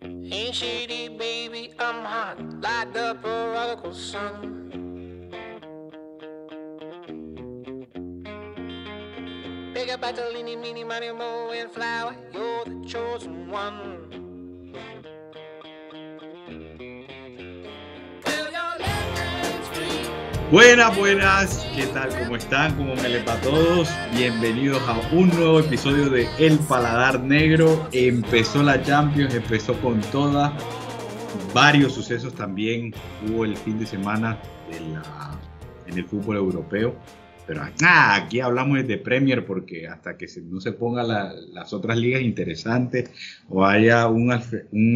[0.00, 5.28] Ain't shady, baby, I'm hot, like the prodigal son.
[9.74, 14.07] Pick up a little meeny, money, mo, and flower, you're the chosen one.
[20.50, 22.08] Buenas, buenas, ¿qué tal?
[22.20, 22.74] ¿Cómo están?
[22.76, 23.90] ¿Cómo me les va a todos?
[24.16, 27.86] Bienvenidos a un nuevo episodio de El Paladar Negro.
[27.92, 30.56] Empezó la Champions, empezó con toda.
[31.52, 32.94] Varios sucesos también
[33.28, 34.38] hubo el fin de semana
[35.86, 36.96] en el fútbol europeo.
[37.46, 41.98] Pero ah, aquí hablamos de Premier porque hasta que no se pongan la- las otras
[41.98, 43.10] ligas interesantes
[43.50, 44.32] o haya un,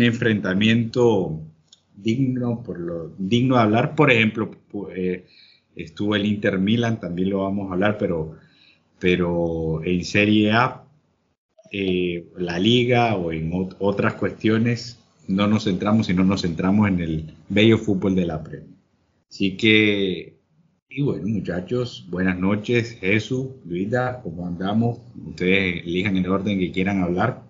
[0.03, 1.41] enfrentamiento
[1.95, 4.51] digno, por lo, digno de hablar, por ejemplo,
[4.95, 5.27] eh,
[5.77, 8.37] estuvo el Inter Milan, también lo vamos a hablar, pero,
[8.99, 10.85] pero en Serie A,
[11.71, 14.99] eh, la liga o en ot- otras cuestiones,
[15.29, 18.69] no nos centramos, sino nos centramos en el bello fútbol de la Premier.
[19.31, 20.37] Así que,
[20.91, 25.01] y bueno, muchachos, buenas noches, Jesús, Luisa, ¿cómo andamos?
[25.27, 27.43] Ustedes elijan el orden que quieran hablar.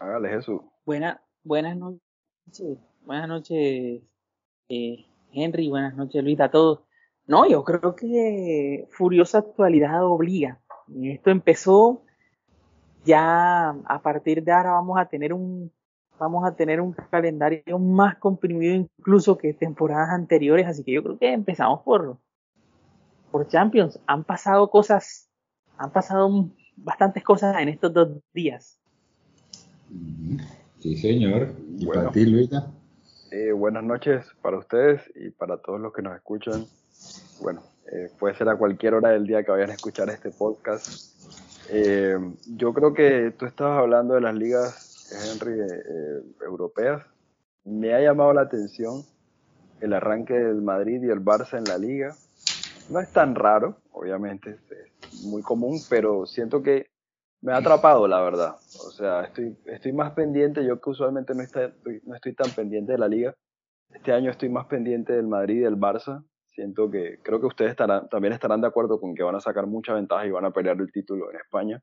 [0.00, 0.60] Hágale Jesús.
[0.84, 4.02] Buena, buenas noches, buenas noches,
[4.68, 5.04] eh,
[5.36, 6.80] Henry, buenas noches, Luis, a todos.
[7.26, 10.60] No, yo creo que Furiosa Actualidad obliga.
[11.02, 12.02] Esto empezó
[13.04, 15.70] ya a partir de ahora vamos a tener un
[16.18, 21.18] vamos a tener un calendario más comprimido incluso que temporadas anteriores, así que yo creo
[21.18, 22.18] que empezamos por
[23.30, 24.00] por Champions.
[24.06, 25.28] Han pasado cosas,
[25.76, 28.80] han pasado bastantes cosas en estos dos días.
[30.78, 31.54] Sí, señor.
[31.78, 32.02] ¿Y Bueno.
[32.02, 32.72] para ti, Luisa?
[33.38, 36.64] Eh, buenas noches para ustedes y para todos los que nos escuchan.
[37.42, 40.88] Bueno, eh, puede ser a cualquier hora del día que vayan a escuchar este podcast.
[41.68, 42.16] Eh,
[42.56, 45.60] yo creo que tú estabas hablando de las ligas, Henry,
[46.46, 47.02] europeas.
[47.62, 49.02] Me ha llamado la atención
[49.82, 52.16] el arranque del Madrid y el Barça en la liga.
[52.88, 56.86] No es tan raro, obviamente, es muy común, pero siento que
[57.46, 58.56] me ha atrapado, la verdad.
[58.84, 61.72] O sea, estoy, estoy más pendiente, yo que usualmente no, está-
[62.04, 63.36] no estoy tan pendiente de la liga.
[63.94, 66.24] Este año estoy más pendiente del Madrid y del Barça.
[66.48, 69.68] Siento que, creo que ustedes estarán, también estarán de acuerdo con que van a sacar
[69.68, 71.80] mucha ventaja y van a pelear el título en España.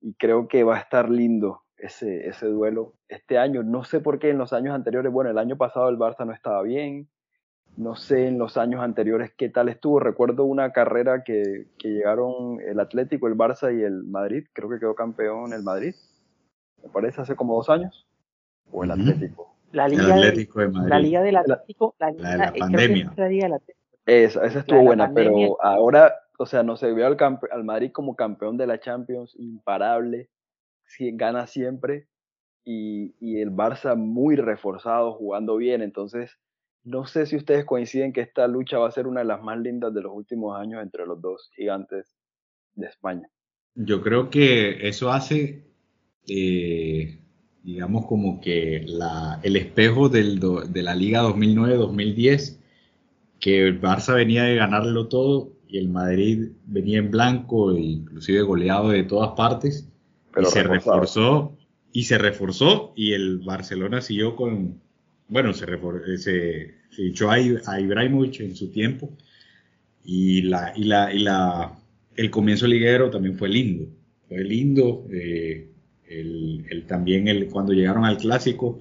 [0.00, 3.64] Y creo que va a estar lindo ese, ese duelo este año.
[3.64, 6.32] No sé por qué en los años anteriores, bueno, el año pasado el Barça no
[6.32, 7.08] estaba bien.
[7.78, 10.00] No sé en los años anteriores qué tal estuvo.
[10.00, 14.46] Recuerdo una carrera que, que llegaron el Atlético, el Barça y el Madrid.
[14.52, 15.94] Creo que quedó campeón el Madrid.
[16.82, 18.08] Me parece hace como dos años.
[18.72, 18.90] O el.
[18.90, 19.54] Atlético.
[19.70, 20.88] La El liga, de- Atlético de Madrid.
[20.90, 23.08] la liga del Atlético, la, liga, La de la eh, pandemia.
[23.12, 23.78] es la liga del Atlético.
[24.06, 27.16] Esa, esa estuvo La de la buena, pero ahora, o sea, no sé, veo al,
[27.52, 30.30] al Madrid como campeón de la Champions, imparable,
[31.12, 32.08] gana siempre,
[32.64, 36.38] y, y el Barça muy reforzado, jugando bien, entonces
[36.88, 39.58] no sé si ustedes coinciden que esta lucha va a ser una de las más
[39.58, 42.16] lindas de los últimos años entre los dos gigantes
[42.74, 43.28] de España.
[43.74, 45.64] Yo creo que eso hace,
[46.28, 47.18] eh,
[47.62, 52.60] digamos, como que la, el espejo del do- de la Liga 2009-2010,
[53.40, 58.42] que el Barça venía de ganarlo todo y el Madrid venía en blanco, e inclusive
[58.42, 59.88] goleado de todas partes,
[60.32, 61.56] Pero y se reforzó,
[61.92, 64.80] y se reforzó, y el Barcelona siguió con,
[65.28, 69.10] bueno, se, eh, se a, I- a Ibrahimovic en su tiempo,
[70.04, 71.78] y la, y la, y la,
[72.16, 73.86] el comienzo liguero también fue lindo,
[74.28, 75.70] fue lindo, eh,
[76.08, 78.80] el, el- también el, cuando llegaron al clásico,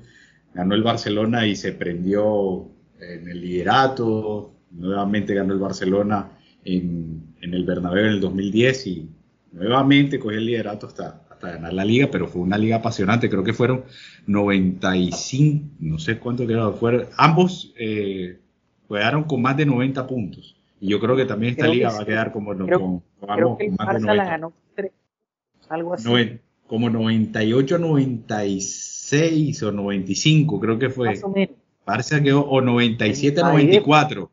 [0.54, 2.68] ganó el Barcelona y se prendió
[3.00, 6.32] en el liderato, nuevamente ganó el Barcelona
[6.64, 9.10] en, el Bernabéu en el 2010 y
[9.52, 13.54] nuevamente cogió el liderato hasta ganar la liga, pero fue una liga apasionante, creo que
[13.54, 13.84] fueron
[14.28, 18.40] 95, no sé cuánto quedó, fueron, ambos eh,
[18.88, 20.56] jugaron con más de 90 puntos.
[20.80, 21.98] Y yo creo que también esta Creo liga sí.
[21.98, 24.24] va a quedar como, no- Creo- con, con Creo que el más de Barça la
[24.26, 24.32] 90.
[24.32, 24.54] ganó
[25.70, 26.08] algo así.
[26.08, 31.10] Noven- como 98, 96 o 95, creo que fue.
[31.10, 31.56] más o menos.
[31.86, 34.32] Barça quedó, o 97, El Madrid- 94.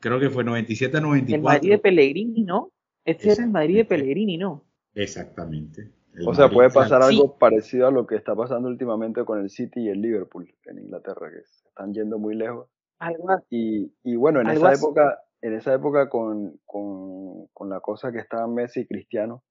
[0.00, 1.82] Creo que fue 97, El Madrid de 94.
[1.82, 2.70] Pellegrini, ¿no?
[3.04, 3.84] Este era el Madrid de.
[3.84, 4.64] Pellegrini, ¿no?
[4.94, 5.88] Exactamente.
[6.14, 7.16] El O sea, Madrid, puede pasar Sí.
[7.16, 10.78] algo parecido a lo que está pasando últimamente con el City y el Liverpool en
[10.78, 12.68] Inglaterra, que están yendo muy lejos.
[13.50, 14.84] Y, y bueno, en esa así.
[14.84, 19.42] época, en esa época con, con, con la cosa que estaban Messi y Cristiano,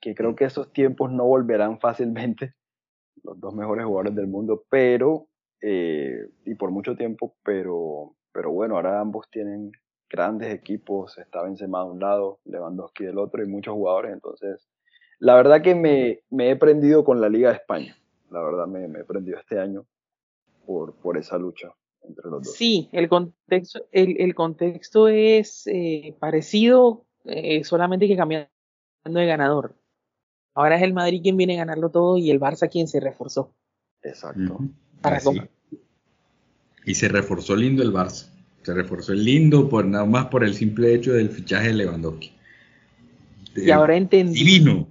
[0.00, 2.54] que creo que esos tiempos no volverán fácilmente,
[3.22, 5.28] los dos mejores jugadores del mundo, pero,
[5.62, 9.72] eh, y por mucho tiempo, pero, pero bueno, ahora ambos tienen
[10.10, 14.68] grandes equipos, está Benzema de un lado, Lewandowski del otro y muchos jugadores, entonces,
[15.18, 17.96] la verdad que me, me he prendido con la Liga de España.
[18.30, 19.86] la verdad me, me prendió este año
[20.66, 21.68] por, por esa lucha
[22.02, 22.54] entre los dos.
[22.54, 28.48] Sí, el contexto, el, el contexto es eh, parecido, eh, solamente que cambiando
[29.04, 29.74] de ganador.
[30.54, 33.52] Ahora es el Madrid quien viene a ganarlo todo y el Barça quien se reforzó.
[34.02, 34.58] Exacto.
[35.02, 35.24] Para Así.
[35.26, 35.46] com-
[36.84, 38.30] Y se reforzó lindo el Barça.
[38.62, 42.32] Se reforzó lindo por nada más por el simple hecho del fichaje de Lewandowski.
[43.56, 44.34] Y ahora entendí.
[44.44, 44.88] Divino.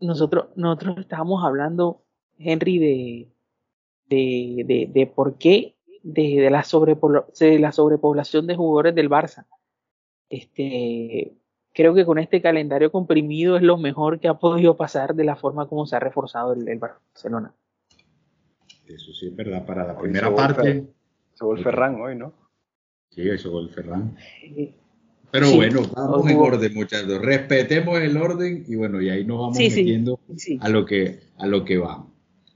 [0.00, 2.02] nosotros, nosotros estábamos hablando,
[2.38, 3.28] Henry, de,
[4.08, 6.64] de, de, de por qué de, de la
[7.40, 9.46] de la sobrepoblación de jugadores del Barça.
[10.28, 11.32] Este,
[11.72, 15.36] creo que con este calendario comprimido es lo mejor que ha podido pasar de la
[15.36, 17.54] forma como se ha reforzado el, el Barcelona.
[18.86, 19.64] Eso sí es verdad.
[19.64, 20.86] Para la Hoy primera parte,
[21.38, 22.32] gol Ferran hoy, ¿no?
[23.10, 24.16] sí, hizo gol Ferran.
[24.42, 24.74] Eh,
[25.32, 25.56] Pero Sí.
[25.56, 27.20] bueno, vamos en orden, muchachos.
[27.22, 31.20] Respetemos el orden y bueno, y ahí nos vamos Sí, metiendo sí, a lo que
[31.38, 32.08] a lo que vamos.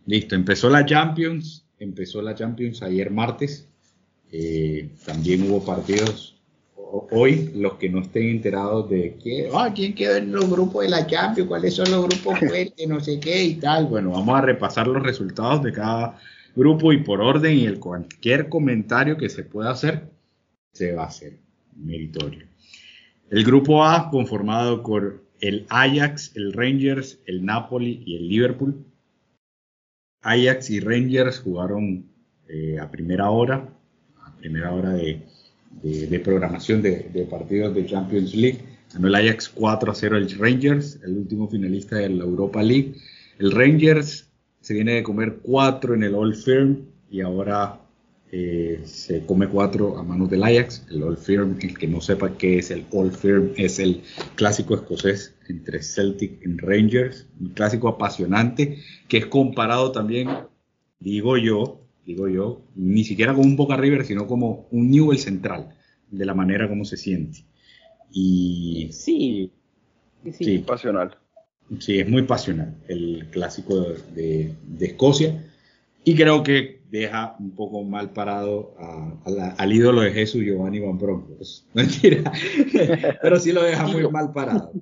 [0.04, 3.66] Listo, empezó la Champions, empezó la Champions ayer martes.
[4.30, 6.36] Eh, también hubo partidos
[7.10, 10.90] hoy, los que no estén enterados de que, ah, quién quedó en los grupos de
[10.90, 13.86] la Champions, cuáles son los grupos fuertes, no sé qué y tal.
[13.86, 16.18] Bueno, vamos a repasar los resultados de cada
[16.54, 20.10] grupo y por orden y el cualquier comentario que se pueda hacer
[20.72, 21.38] se va a hacer
[21.74, 22.44] meritorio.
[23.28, 28.84] El grupo A conformado por el Ajax, el Rangers, el Napoli y el Liverpool.
[30.22, 32.06] Ajax y Rangers jugaron
[32.48, 33.68] eh, a primera hora,
[34.22, 35.20] a primera hora de,
[36.24, 38.60] programación de, partidos de Champions League.
[38.94, 42.94] Ganó el Ajax 4 a 0 el Rangers, el último finalista de la Europa League.
[43.40, 44.28] El Rangers
[44.60, 47.80] se viene de comer 4 en el Old Firm y ahora
[48.38, 50.84] eh, se come 4 a manos del Ajax.
[50.90, 54.02] El Old Firm, el que no sepa qué es el Old Firm, es el
[54.34, 58.78] clásico escocés entre Celtic y Rangers, un clásico apasionante
[59.08, 60.28] que es comparado también,
[61.00, 65.74] digo yo, digo yo, ni siquiera como un Boca River, sino como un Newell Central,
[66.10, 67.44] de la manera como se siente.
[68.12, 69.50] Y Sí.
[70.24, 70.44] sí, sí.
[70.44, 70.58] Sí.
[70.58, 71.16] Pasional.
[71.80, 75.44] Sí, es muy pasional el clásico de, de- de Escocia
[76.04, 80.42] y creo que deja un poco mal parado a- a la- al ídolo de Jesús,
[80.44, 81.66] Giovanni Van Bronckhorst.
[81.74, 82.32] Mentira,
[83.22, 84.72] pero sí lo deja muy mal parado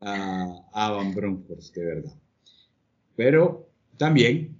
[0.00, 2.12] a, a Van Bronckhorst, de verdad.
[3.16, 4.56] Pero también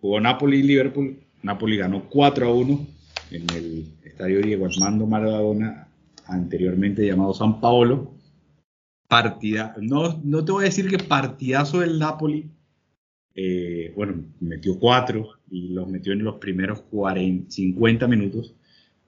[0.00, 1.18] jugó Napoli y Liverpool.
[1.42, 2.86] Napoli ganó 4 a 1
[3.30, 5.88] en el estadio Diego Armando Maradona,
[6.26, 8.12] anteriormente llamado San Paolo
[9.08, 12.50] partida, no, no te voy a decir que partidazo del Napoli,
[13.34, 18.54] eh, bueno, metió cuatro y los metió en los primeros 40, 50 minutos,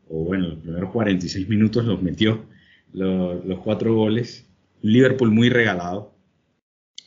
[0.09, 2.45] o bueno, los primeros 46 minutos los metió
[2.93, 4.47] lo- los cuatro goles.
[4.83, 6.15] Liverpool muy regalado.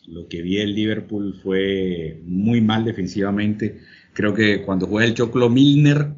[0.07, 3.80] Lo que vi el Liverpool fue muy mal defensivamente.
[4.13, 6.13] Creo que cuando juega el Choclo Milner,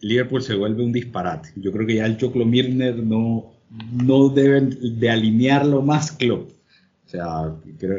[0.00, 1.50] Liverpool se vuelve un disparate.
[1.56, 3.52] Yo creo que ya el Choclo Milner no,
[4.04, 6.52] no deben de alinearlo más club.
[7.04, 7.54] O sea,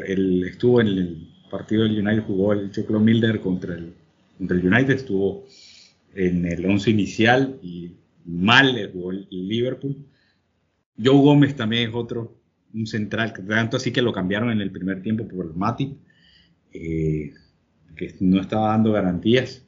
[0.06, 3.94] él estuvo en el partido del United, jugó el Choclo Milner contra el,
[4.38, 5.44] contra el United, estuvo
[6.14, 7.92] en el 11 inicial y
[8.24, 9.96] mal le jugó el Liverpool.
[11.02, 12.36] Joe Gómez también es otro,
[12.74, 15.96] un central, tanto así que lo cambiaron en el primer tiempo por Matip,
[16.72, 17.32] eh,
[17.96, 19.64] que no estaba dando garantías.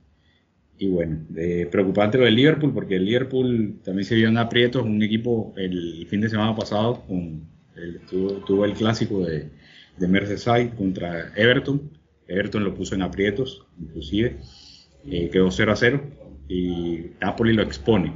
[0.78, 1.26] Y bueno,
[1.70, 6.06] preocupante lo del Liverpool, porque el Liverpool también se vio en aprietos, un equipo el
[6.08, 7.42] fin de semana pasado con
[7.76, 9.50] el- tuvo, tuvo el clásico de,
[9.98, 11.90] de Merseyside contra Everton.
[12.30, 14.38] Everton lo puso en aprietos, inclusive,
[15.06, 16.02] eh, quedó 0 a 0
[16.48, 18.12] y Napoli lo expone.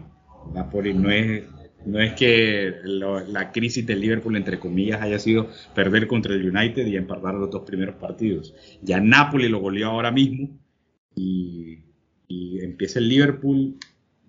[0.55, 1.45] Napoli no es,
[1.87, 6.87] no es que la crisis del Liverpool, entre comillas, haya sido perder contra el United
[6.87, 8.55] y empatar los dos primeros partidos.
[8.83, 10.49] Ya Napoli lo goleó ahora mismo
[11.15, 11.79] y,
[12.29, 13.77] y empieza el Liverpool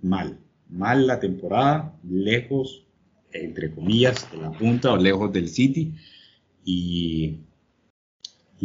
[0.01, 0.39] mal,
[0.69, 2.85] mal la temporada, lejos,
[3.31, 5.93] entre comillas, de la punta o lejos del City
[6.63, 7.39] y,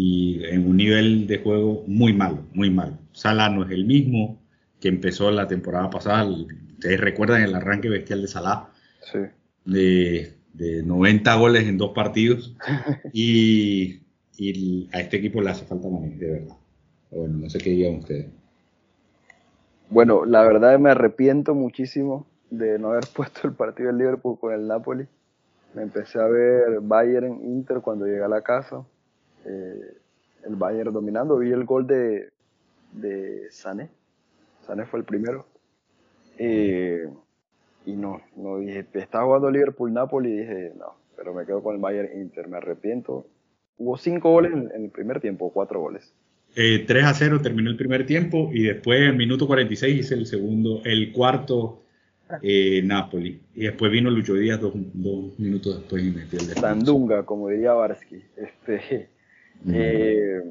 [0.02, 2.96] y en un nivel de juego muy malo, muy malo.
[3.12, 4.40] Salah no es el mismo
[4.80, 6.24] que empezó la temporada pasada.
[6.24, 8.70] Ustedes recuerdan el arranque bestial de Salah
[9.02, 9.18] Sí.
[9.66, 12.56] de, de 90 goles en dos partidos
[13.12, 14.00] y,
[14.38, 16.56] y a este equipo le hace falta manejo, de verdad.
[17.10, 18.26] Bueno, no sé qué digan ustedes.
[19.90, 24.54] Bueno, la verdad me arrepiento muchísimo de no haber puesto el partido del Liverpool con
[24.54, 25.06] el Napoli.
[25.74, 28.82] Me empecé a ver Bayern Inter cuando llegué a la casa.
[29.44, 29.96] Eh,
[30.46, 31.38] el Bayern dominando.
[31.38, 32.30] Vi el gol de,
[32.92, 33.90] de Sané.
[34.66, 35.46] Sané fue el primero.
[36.38, 37.08] Eh,
[37.86, 41.80] y no, no dije, estaba jugando Liverpool-Napoli y dije, no, pero me quedo con el
[41.80, 43.26] Bayern Inter, me arrepiento.
[43.78, 46.12] Hubo cinco goles en, en el primer tiempo, cuatro goles.
[46.56, 50.26] Eh, 3 a 0 terminó el primer tiempo y después el minuto 46 hice el
[50.26, 51.82] segundo, el cuarto
[52.42, 53.40] eh, Napoli.
[53.54, 56.46] Y después vino Lucho Díaz dos, dos minutos después y metió el.
[56.46, 58.22] Sandunga, como diría Barsky.
[58.36, 59.08] Este,
[59.68, 60.42] eh,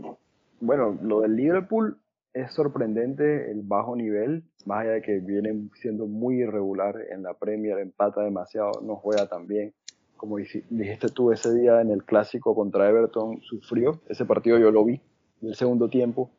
[0.59, 1.97] bueno, lo del Liverpool
[2.33, 7.33] es sorprendente el bajo nivel, más allá de que vienen siendo muy irregular en la
[7.33, 9.73] Premier, empata demasiado, no juega tan bien.
[10.15, 14.01] Como dijiste tú ese día en el clásico contra Everton, sufrió.
[14.09, 15.01] Ese partido yo lo vi
[15.41, 16.29] en el segundo tiempo.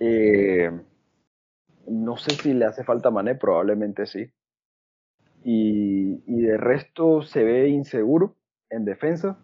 [0.00, 0.70] Eh,
[1.86, 4.30] no sé si le hace falta Mané, probablemente sí.
[5.44, 8.36] Y de resto se ve inseguro
[8.70, 9.38] en defensa.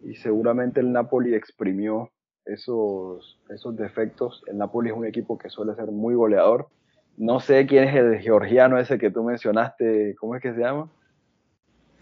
[0.00, 2.10] Y seguramente el Napoli exprimió
[2.44, 4.42] esos, esos defectos.
[4.46, 6.68] El Napoli es un equipo que suele ser muy goleador.
[7.16, 10.88] No sé quién es el georgiano ese que tú mencionaste, ¿cómo es que se llama?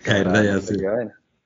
[0.06, 0.76] La verdad, ya sé.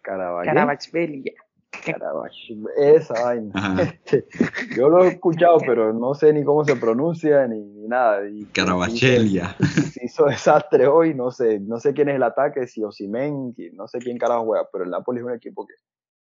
[0.02, 0.54] Caraballén.
[0.54, 1.32] Carabachvelia.
[1.70, 3.52] Carabach- Esa vaina.
[3.80, 4.26] Este,
[4.76, 8.28] Yo lo he escuchado, pero no sé ni cómo se pronuncia ni, ni nada.
[8.28, 9.54] Y, Carabachelia.
[9.92, 13.86] se hizo desastre hoy, no sé, no sé quién es el ataque, si Osimen, no
[13.86, 15.74] sé quién carajo juega, pero el Napoli es un equipo que,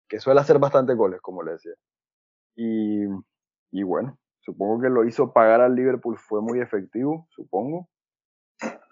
[0.07, 1.73] que suele hacer bastantes goles, como le decía.
[2.55, 7.89] Y, bueno, supongo que lo hizo pagar al Liverpool, fue muy efectivo, supongo.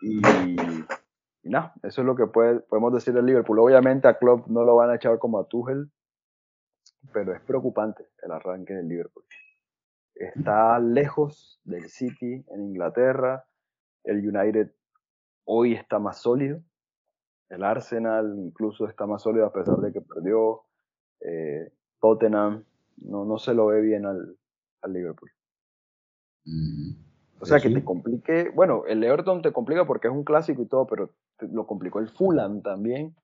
[0.01, 0.21] Y,
[1.43, 3.59] nada, eso es lo que podemos decir del Liverpool.
[3.59, 5.91] Obviamente a Klopp no lo van a echar como a Tuchel,
[7.13, 9.23] pero es preocupante el arranque del Liverpool.
[10.13, 13.45] Está lejos del City en Inglaterra,
[14.03, 14.71] el United
[15.45, 16.61] hoy está más sólido,
[17.49, 20.63] el Arsenal incluso está más sólido a pesar de que perdió,
[21.21, 22.63] eh, Tottenham
[22.97, 24.37] no, no se lo ve bien al,
[24.81, 25.31] al Liverpool.
[26.45, 26.91] Mm.
[27.39, 27.73] O sea que sí.
[27.73, 31.47] te complique, bueno, el Everton te complica porque es un clásico y todo, pero te-
[31.47, 33.15] lo complicó el Fulham también.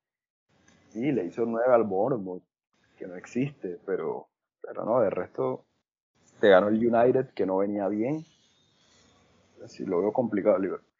[0.94, 2.42] Y le hizo 9 al Bournemouth,
[2.98, 4.28] que no existe, pero,
[4.60, 5.64] pero no, de resto
[6.40, 8.24] te ganó el United, que no venía bien.
[9.64, 10.92] Así lo veo complicado el Liverpool.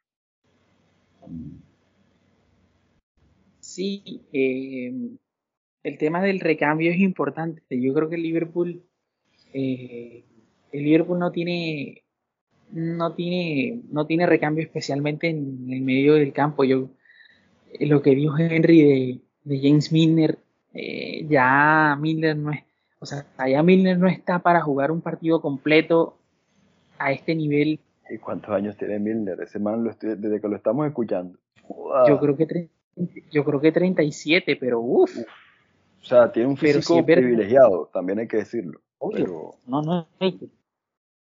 [3.61, 4.93] Sí, eh,
[5.85, 7.63] el tema del recambio es importante.
[7.71, 8.83] Yo creo que el Liverpool,
[9.53, 10.25] eh,
[10.73, 12.03] el Liverpool no tiene,
[12.71, 16.65] no tiene, no tiene recambio especialmente en el medio del campo.
[16.65, 16.89] Yo,
[17.73, 20.39] eh, lo que dijo Henry de, de James Milner,
[20.75, 22.61] eh, ya Milner no es,
[22.99, 26.17] o sea, ya Milner no está para jugar un partido completo
[26.99, 27.81] a este nivel.
[28.09, 29.41] ¿Y cuántos años tiene Milner?
[29.41, 31.39] Ese man lo estoy- desde que lo estamos escuchando.
[32.07, 32.69] Yo creo que
[33.31, 35.17] yo creo que 37, pero uff,
[36.03, 37.23] O sea, tiene un Pero físico sí es verdad.
[37.23, 38.81] privilegiado, también hay que decirlo.
[38.99, 39.25] Obvio.
[39.25, 40.49] Pero, no, no, que-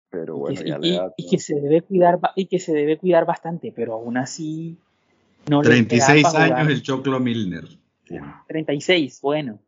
[0.09, 1.13] pero bueno, ya y- le da.
[1.17, 4.77] y que se debe cuidar y que se debe cuidar bastante, pero aún así
[5.49, 6.71] no le queda 36 para años jugar.
[6.71, 7.65] el Choclo Milner.
[8.47, 9.59] 36, bueno.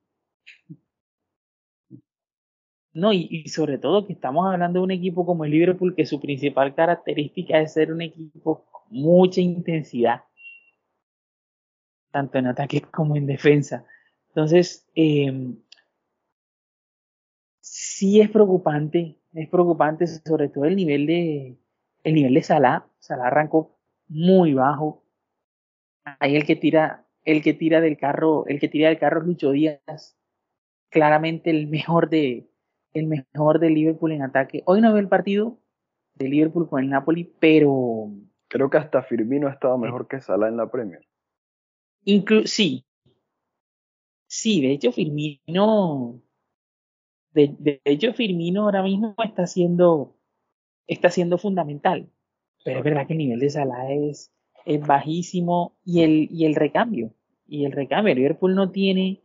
[2.93, 6.05] No, y, y sobre todo que estamos hablando de un equipo como el Liverpool, que
[6.05, 10.23] su principal característica es ser un equipo con mucha intensidad,
[12.11, 13.85] tanto en ataque como en defensa.
[14.36, 15.56] Entonces, eh,
[17.62, 21.58] sí es preocupante, es preocupante sobre todo el nivel de,
[22.04, 22.86] el nivel de Salah.
[23.00, 23.77] Salah arrancó
[24.10, 25.06] muy bajo.
[26.20, 29.27] Ahí el que tira, el que tira del carro, el que tira del carro es
[29.27, 30.18] Lucho Díaz,
[30.89, 32.50] claramente el mejor de,
[32.94, 34.63] el mejor de Liverpool en ataque.
[34.65, 35.58] Hoy no veo el partido
[36.15, 38.12] de Liverpool con el Napoli, pero
[38.48, 41.08] Creo que hasta Firmino ha estado mejor que Salah en la Premier.
[42.04, 42.86] inclu sí,
[44.36, 46.22] sí, de hecho Firmino,
[47.34, 50.15] de, de hecho Firmino ahora mismo está siendo,
[50.88, 52.10] está siendo fundamental,
[52.63, 54.32] pero es verdad que el nivel de Salah es,
[54.65, 57.13] es bajísimo y el, y el recambio,
[57.48, 59.22] y el recambio, Liverpool no tiene,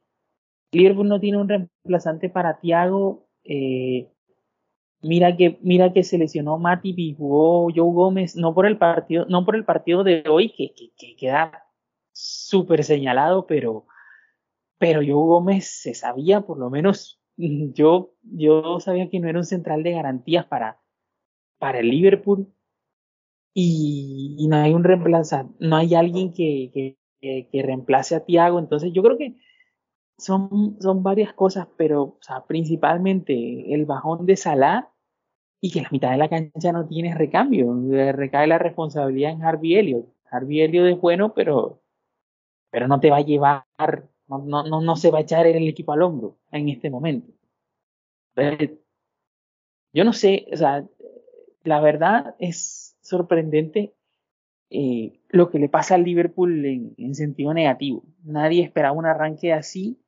[0.73, 4.09] Liverpool no tiene un reemplazante para Thiago, eh,
[5.03, 9.25] Mira que, mira que se lesionó Matip y jugó Joe Gómez, no por el partido,
[9.31, 11.65] no por el partido de hoy, que, que, que queda
[12.13, 13.87] súper señalado, pero,
[14.81, 19.45] pero Joe Gómez se sabía, por lo menos, yo, yo sabía que no era un
[19.45, 20.81] central de garantías para,
[21.59, 22.53] para el Liverpool.
[23.53, 28.59] Y, no hay un reemplazante, no hay alguien que, que, reemplace a Thiago.
[28.59, 29.37] Entonces yo creo que
[30.17, 34.93] son, son varias cosas, pero o sea, principalmente el bajón de Salah
[35.61, 37.75] y que la mitad de la cancha no tiene recambio.
[38.13, 40.07] Recae la responsabilidad en Harvey Elliott.
[40.31, 41.83] Harvey Elliott es bueno, pero,
[42.71, 43.67] pero no te va a llevar,
[44.39, 47.33] no, no, no, se va a echar el equipo al hombro en este momento.
[49.93, 50.87] Yo no sé, o sea,
[51.65, 53.95] la verdad es sorprendente
[54.71, 58.05] eh, lo que le pasa al Liverpool en, en sentido negativo.
[58.23, 60.01] Nadie esperaba un arranque así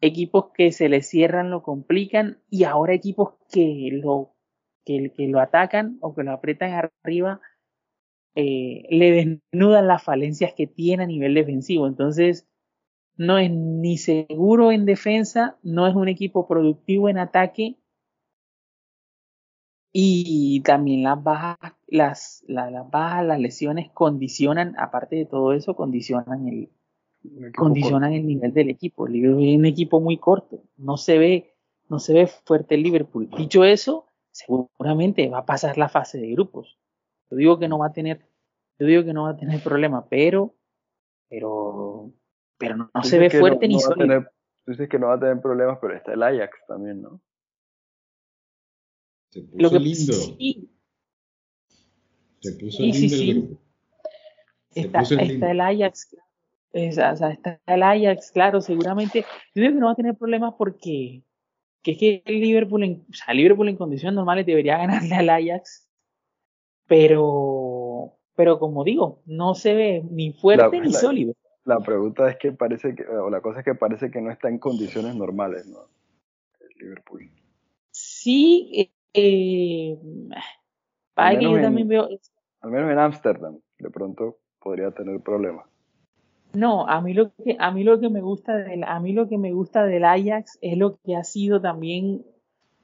[0.00, 4.34] equipos que se le cierran lo complican y ahora equipos que lo,
[4.84, 7.40] que, lo atacan o que lo apretan arriba
[8.34, 11.86] eh, le desnudan las falencias que tiene a nivel defensivo.
[11.86, 12.46] Entonces,
[13.18, 17.76] no es ni seguro en defensa, no es un equipo productivo en ataque
[19.92, 21.58] y también las bajas,
[21.88, 26.70] las, las bajas, las lesiones condicionan, aparte de todo eso, condicionan el,
[27.56, 29.06] condicionan el nivel del equipo.
[29.06, 31.56] El Liverpool es un equipo muy corto, no se ve,
[31.88, 33.28] no se ve fuerte el Liverpool.
[33.36, 36.78] Dicho eso, seguramente va a pasar la fase de grupos.
[37.30, 38.24] Yo digo que no va a tener,
[38.78, 40.54] yo digo que no va a tener problema, pero,
[41.28, 42.12] pero,
[42.58, 44.26] pero no, se ve fuerte ni sólido.
[44.64, 47.20] Tú dices que no va a tener problemas, pero está el Ajax también, ¿no?
[49.30, 50.12] Se puso Lo que, lindo.
[50.12, 50.70] Sí.
[52.40, 53.60] Se puso lindo el grupo.
[54.74, 56.16] está, está el Ajax,
[56.72, 59.24] o sea, está el Ajax, claro, seguramente.
[59.54, 61.22] Yo digo que no va a tener problemas porque
[61.82, 65.30] que es que el Liverpool, en, o sea, Liverpool en condiciones normales debería ganarle al
[65.30, 65.88] Ajax,
[66.86, 71.34] pero, pero como digo, no se ve ni fuerte ni sólido.
[71.68, 74.48] La pregunta es que parece que, o la cosa es que parece que no está
[74.48, 75.80] en condiciones normales, ¿no?
[76.60, 77.30] El Liverpool.
[77.90, 79.98] Sí, eh,
[81.14, 82.08] al, menos en, veo,
[82.62, 85.66] al menos en Ámsterdam, de pronto podría tener problemas.
[86.54, 89.28] No, a mí lo que a mí lo que me gusta del a mí lo
[89.28, 92.24] que me gusta del Ajax es lo que ha sido también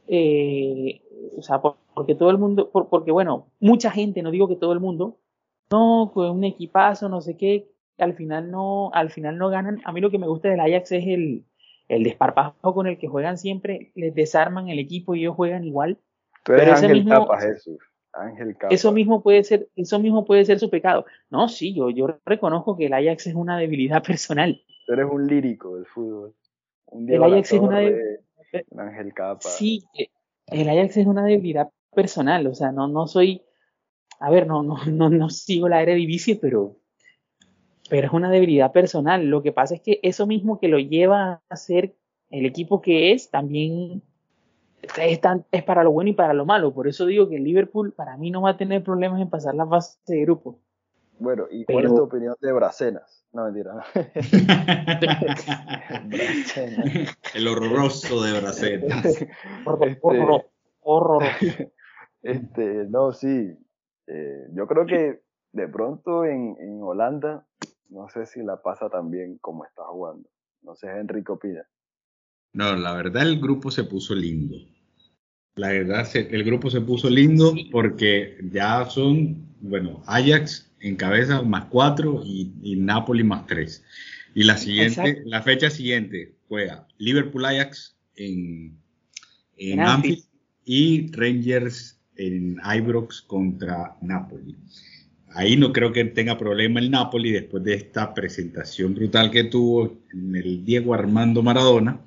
[0.08, 1.00] eh,
[1.38, 4.80] o sea, porque todo el mundo, porque bueno, mucha gente, no digo que todo el
[4.80, 5.16] mundo,
[5.70, 9.80] no, con un equipazo, no sé qué, al final no, al final no ganan.
[9.84, 11.44] A mí lo que me gusta del Ajax es el,
[11.88, 15.98] el desparpajo con el que juegan siempre, les desarman el equipo y ellos juegan igual.
[16.44, 17.78] Tú eres Ángel Capa, Jesús.
[18.12, 18.74] Ángel Capa.
[18.74, 21.04] Eso mismo puede ser, eso mismo puede ser su pecado.
[21.30, 24.62] No, sí, yo, yo reconozco que el Ajax es una debilidad personal.
[24.86, 26.34] Tú eres un lírico del fútbol.
[26.86, 28.20] Un el Ajax es una debilidad.
[28.76, 29.40] Ángel Capa.
[29.40, 29.84] Sí,
[30.46, 32.46] el Ajax es una debilidad personal.
[32.46, 33.42] O sea, no, no soy.
[34.20, 36.76] A ver, no, no, no, no sigo la Eredivisie, pero,
[37.88, 39.26] pero es una debilidad personal.
[39.26, 41.94] Lo que pasa es que eso mismo que lo lleva a ser
[42.30, 44.02] el equipo que es, también
[44.96, 45.20] es,
[45.52, 46.72] es para lo bueno y para lo malo.
[46.72, 49.54] Por eso digo que el Liverpool para mí no va a tener problemas en pasar
[49.54, 50.58] la fase de grupo.
[51.18, 53.24] Bueno, ¿y cuál es tu opinión de Bracenas?
[53.32, 53.84] No, mentira.
[57.34, 59.26] el horroroso de Bracenas.
[60.86, 61.72] Horror, este,
[62.22, 63.56] Este, no, sí.
[64.06, 67.46] Eh, yo creo que de pronto en, en, Holanda,
[67.94, 70.28] no sé si la pasa tan bien como está jugando.
[70.62, 71.62] No sé, Enrique opina.
[72.52, 74.56] No, la verdad el grupo se puso lindo.
[75.54, 81.66] La verdad, el grupo se puso lindo porque ya son, bueno, Ajax en cabeza más
[81.66, 83.84] cuatro y, Napoli más tres.
[84.34, 88.76] Y la siguiente, la fecha siguiente juega Liverpool Ajax en,
[89.56, 90.24] en, Anfield
[90.64, 94.56] y Rangers en Ibrox contra Napoli.
[95.34, 99.98] Ahí no creo que tenga problema el Napoli después de esta presentación brutal que tuvo
[100.12, 102.00] en el Diego Armando Maradona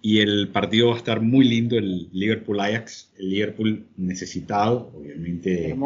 [0.00, 5.76] y el partido va a estar muy lindo, el Liverpool Ajax, el Liverpool necesitado, obviamente,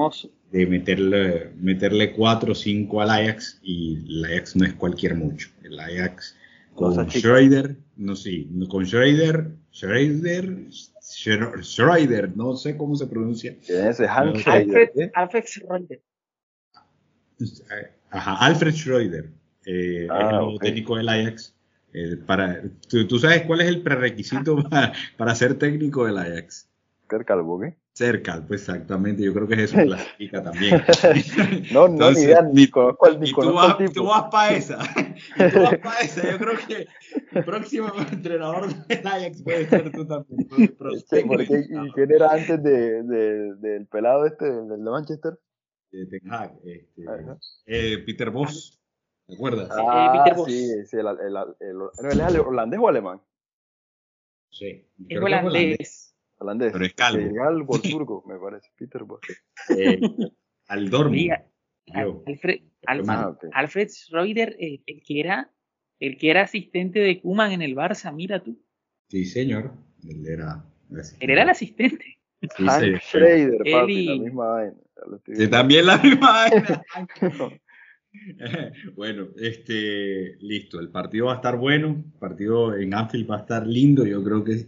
[0.51, 5.49] de meterle, meterle 4 o 5 al Ajax, y el Ajax no es cualquier mucho.
[5.63, 6.35] El Ajax
[6.75, 10.67] con Schroeder, no sé, con Schroeder, Schroeder,
[11.63, 13.57] Schroeder, no sé cómo se pronuncia.
[13.69, 15.11] Ese Alfred, ¿eh?
[15.15, 16.01] Alfred Schroeder.
[18.11, 19.31] Ajá, Alfred Schroeder,
[19.67, 21.57] eh, ah, el técnico del Ajax
[21.99, 24.57] eh, para, ¿tú, sabes cuál es el prerequisito
[25.17, 26.69] para, ser técnico del Ajax?
[27.09, 27.75] Ser calvo, ¿qué?
[27.95, 29.23] Ser calvo, exactamente.
[29.23, 30.83] Yo creo que eso clasifica también.
[31.73, 34.79] no, no, ni idea, ni conozco, ni y tú vas, tú vas para esa.
[35.37, 36.31] y tú vas para esa.
[36.33, 36.87] Yo creo que
[37.33, 40.49] el próximo entrenador del Ajax puede ser tú también.
[41.09, 45.39] Sí, porque, ¿Y quién era antes de, de, del pelado este, del de Manchester?
[45.91, 47.05] De Ten Hag, este,
[47.67, 48.81] eh, Peter Boss.
[49.27, 49.69] ¿Te acuerdas?
[49.73, 53.21] Ah, sí, sí, el, el, el, el, holandés o alemán?
[54.51, 54.87] Sí.
[55.09, 56.17] Es holandés.
[56.39, 56.73] Holandés.
[56.73, 57.43] Pero es calvo.
[57.43, 59.31] Al Wolfsburgo, me parece, Peter Bosch.
[59.77, 60.01] Eh,
[60.69, 61.33] al Dortmund.
[61.93, 65.53] Alfred, ah, Alfred Schroeder, eh, el, que era,
[66.01, 68.61] el que era asistente de Kuman en el Barça, mira tú.
[69.09, 69.73] Sí, señor.
[70.05, 70.65] Él era,
[71.21, 72.16] él era el asistente.
[72.41, 74.77] Sí, Hank Schrader, papi, la misma vaina.
[75.35, 76.83] Sí, también la misma vaina.
[78.97, 80.81] bueno, este, listo.
[80.81, 81.89] El partido va a estar bueno.
[81.89, 84.07] El partido en Anfield va a estar lindo.
[84.07, 84.67] Yo creo que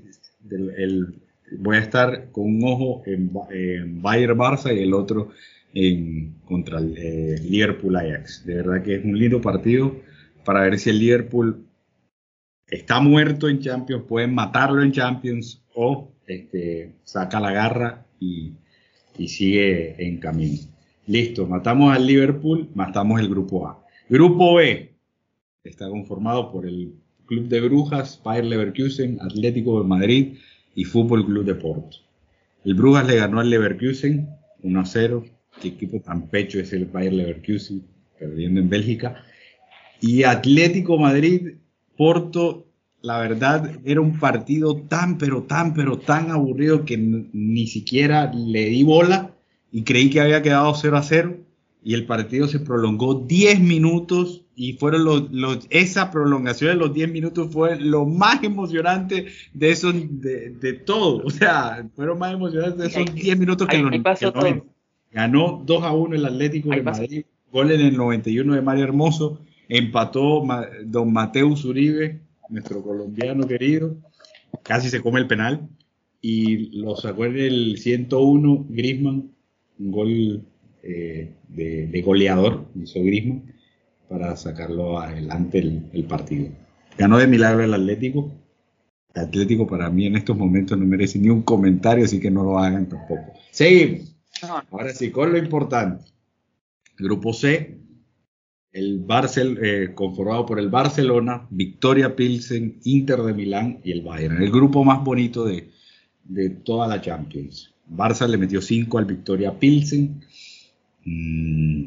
[0.51, 1.15] el,
[1.59, 3.31] voy a estar con un ojo en,
[4.03, 5.31] Bayern Barça y el otro
[5.75, 8.45] en, contra el eh, Liverpool Ajax.
[8.45, 9.97] De verdad que es un lindo partido
[10.45, 11.65] para ver si el Liverpool
[12.67, 18.53] está muerto en Champions, pueden matarlo en Champions o este, saca la garra y,
[19.27, 20.59] sigue en camino.
[21.07, 23.85] Listo, matamos al Liverpool, matamos el grupo A.
[24.09, 24.93] Grupo B
[25.65, 26.95] está conformado por el
[27.27, 30.39] Club de Brujas, Bayer Leverkusen, Atlético de Madrid
[30.75, 31.97] y Fútbol Club de Porto.
[32.65, 34.29] El Brujas le ganó al Leverkusen
[34.63, 35.25] 1 0.
[35.61, 37.83] Qué equipo tan pecho es el Bayer Leverkusen,
[38.19, 39.25] perdiendo en Bélgica.
[40.01, 41.57] Y Atlético Madrid,
[41.97, 42.68] Porto,
[43.03, 48.67] la verdad era un partido tan, pero tan, pero tan aburrido que ni siquiera le
[48.67, 49.35] di bola
[49.71, 51.37] y creí que había quedado 0 a 0
[51.85, 56.93] y el partido se prolongó 10 minutos y fueron los, los, esa prolongación de los
[56.93, 61.23] 10 minutos fue lo más emocionante de eso, de, de, todo.
[61.25, 64.41] O sea, fueron más emocionantes de esos 10 minutos que, ahí, los, ahí pasó que
[64.41, 64.67] todo.
[65.13, 67.03] Ganó 2 a 1 el Atlético Ahí de pasó.
[67.03, 70.43] Madrid, gol en el 91 de Mario Hermoso, empató
[70.85, 73.97] don Mateus Uribe, nuestro colombiano querido,
[74.63, 75.69] casi se come el penal,
[76.21, 79.31] y lo sacó en el 101 Grisman,
[79.79, 80.45] un gol
[80.83, 83.55] eh, de, de goleador, hizo Grisman,
[84.09, 86.49] para sacarlo adelante el, el partido.
[86.97, 88.33] Ganó de milagro el Atlético.
[89.15, 92.43] El Atlético para mí en estos momentos no merece ni un comentario, así que no
[92.43, 93.33] lo hagan tampoco.
[93.51, 94.17] Seguimos.
[94.71, 96.05] Ahora sí, con lo importante.
[96.99, 97.79] Grupo C,
[98.79, 104.43] el Barcel, eh, conformado por el Barcelona, Victoria Pilsen, Inter de Milán y el Bayern.
[104.43, 105.69] El grupo más bonito de,
[106.25, 107.75] de toda la Champions.
[107.91, 110.21] Barça le metió 5 al Victoria Pilsen.
[111.05, 111.85] Mm,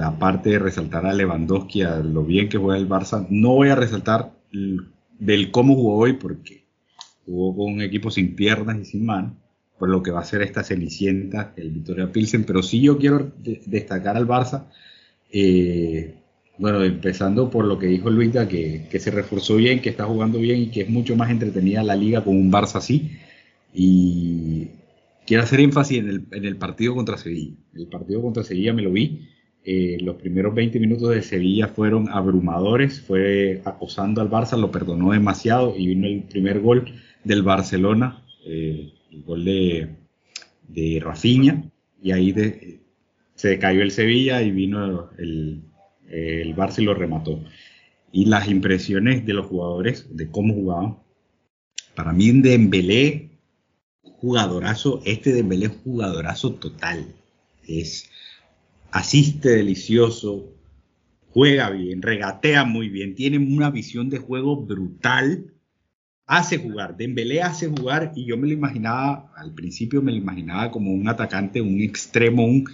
[0.00, 3.74] aparte de resaltar a Lewandowski, a lo bien que juega el Barça, no voy a
[3.76, 6.64] resaltar del cómo jugó hoy porque
[7.26, 9.32] jugó con un equipo sin piernas y sin manos
[9.78, 13.30] por lo que va a ser esta cenicienta, el Victoria Pilsen, pero sí yo quiero
[13.38, 14.64] de- destacar al Barça,
[15.32, 16.14] eh,
[16.58, 20.60] bueno, empezando por lo que dijo Luisa, que, se reforzó bien, que está jugando bien
[20.62, 23.12] y que es mucho más entretenida la liga con un Barça así,
[23.72, 24.68] y
[25.26, 28.82] quiero hacer énfasis en el, en el partido contra Sevilla, el partido contra Sevilla me
[28.82, 29.28] lo vi,
[29.64, 35.12] eh, los primeros 20 minutos de Sevilla fueron abrumadores, fue acosando al Barça, lo perdonó
[35.12, 36.90] demasiado y vino el primer gol
[37.24, 39.88] del Barcelona, eh, el gol de,
[40.68, 41.70] de Rafinha,
[42.02, 42.80] y ahí de-
[43.38, 45.62] se cayó el Sevilla y vino el,
[46.10, 47.44] el Barça y lo remató.
[48.10, 50.98] Y las impresiones de los jugadores, de cómo jugaban,
[51.94, 53.30] para mí en Dembélé,
[54.02, 57.14] jugadorazo, este Dembélé es jugadorazo total,
[57.68, 58.10] es
[58.90, 60.52] asiste delicioso,
[61.30, 65.54] juega bien, regatea muy bien, tiene una visión de juego brutal,
[66.26, 70.72] hace jugar, Dembélé hace jugar y yo me lo imaginaba, al principio me lo imaginaba
[70.72, 72.68] como un atacante, un extremo, un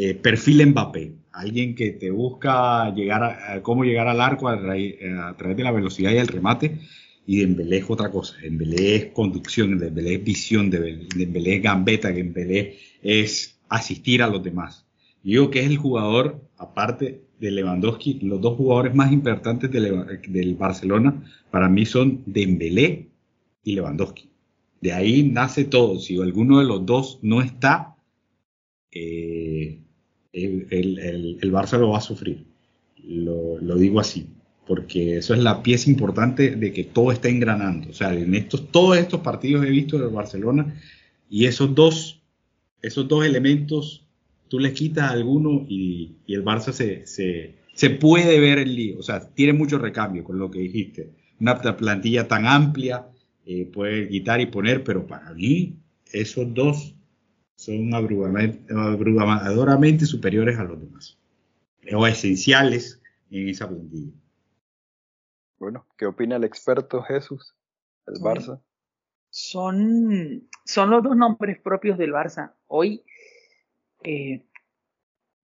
[0.00, 4.96] eh, perfil Mbappé, alguien que te busca llegar a, cómo llegar al arco a, raíz-
[5.20, 6.78] a través de la velocidad y el remate.
[7.26, 8.36] Y Dembélé es otra cosa.
[8.40, 14.86] Dembélé es conducción, Dembélé es visión, Dembélé es gambeta, Dembélé es asistir a los demás.
[15.24, 19.80] Yo digo que es el jugador, aparte de Lewandowski, los dos jugadores más importantes de
[19.80, 23.08] Leva- del Barcelona para mí son Dembélé
[23.64, 24.30] y Lewandowski.
[24.80, 25.98] De ahí nace todo.
[25.98, 27.96] Si alguno de los dos no está,
[28.92, 29.80] eh,
[30.32, 32.44] el, el- el- el Barça lo va a sufrir.
[33.04, 34.26] Lo, lo digo así,
[34.66, 37.90] porque eso es la pieza importante de que todo está engranando.
[37.90, 40.74] O sea, en estos, todos estos partidos he visto del Barcelona
[41.30, 42.20] y esos dos,
[42.82, 44.04] esos dos elementos,
[44.48, 48.98] tú les quitas alguno y, y el Barça se, se, se puede ver el lío.
[48.98, 51.10] O sea, tiene mucho recambio con lo que dijiste.
[51.40, 53.06] Una pla- plantilla tan amplia,
[53.46, 55.76] eh, puede quitar y poner, pero para mí
[56.12, 56.94] esos dos
[57.58, 61.18] son abruma- abrumadoramente superiores a los demás.
[61.92, 64.12] O esenciales en esa plantilla.
[65.58, 67.56] Bueno, ¿qué opina el experto Jesús?
[68.06, 68.22] El Sí.
[68.22, 68.60] Barça.
[69.30, 72.52] son, son los dos nombres propios del Barça.
[72.68, 73.02] Hoy,
[74.04, 74.44] eh,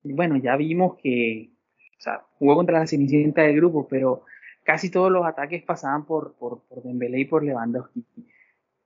[0.04, 1.50] bueno, ya vimos que
[1.98, 4.22] o sea, jugó contra la cenicienta del grupo, pero
[4.62, 8.04] casi todos los ataques pasaban por, por, por Dembélé y por Lewandowski.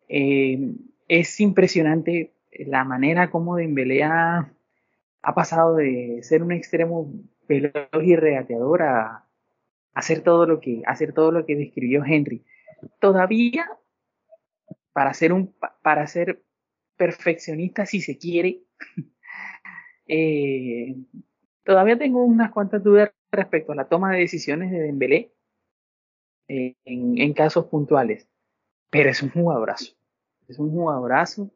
[0.08, 0.72] Eh,
[1.08, 2.32] es impresionante
[2.66, 4.52] la manera como Dembélé ha,
[5.34, 7.12] pasado de ser un extremo
[7.48, 9.24] veloz y regateador a
[9.94, 12.44] hacer todo lo que hacer todo lo que describió Henry.
[13.00, 13.66] Todavía
[14.92, 16.42] para ser un pa- para ser
[16.96, 18.62] perfeccionista si se quiere
[20.06, 20.96] eh,
[21.64, 25.32] todavía tengo unas cuantas dudas respecto a la toma de decisiones de Dembélé
[26.48, 28.28] eh, en, en casos puntuales.
[28.90, 29.92] Pero es un jugadorazo.
[30.48, 31.50] Es un jugadorazo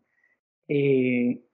[0.75, 1.45] eh,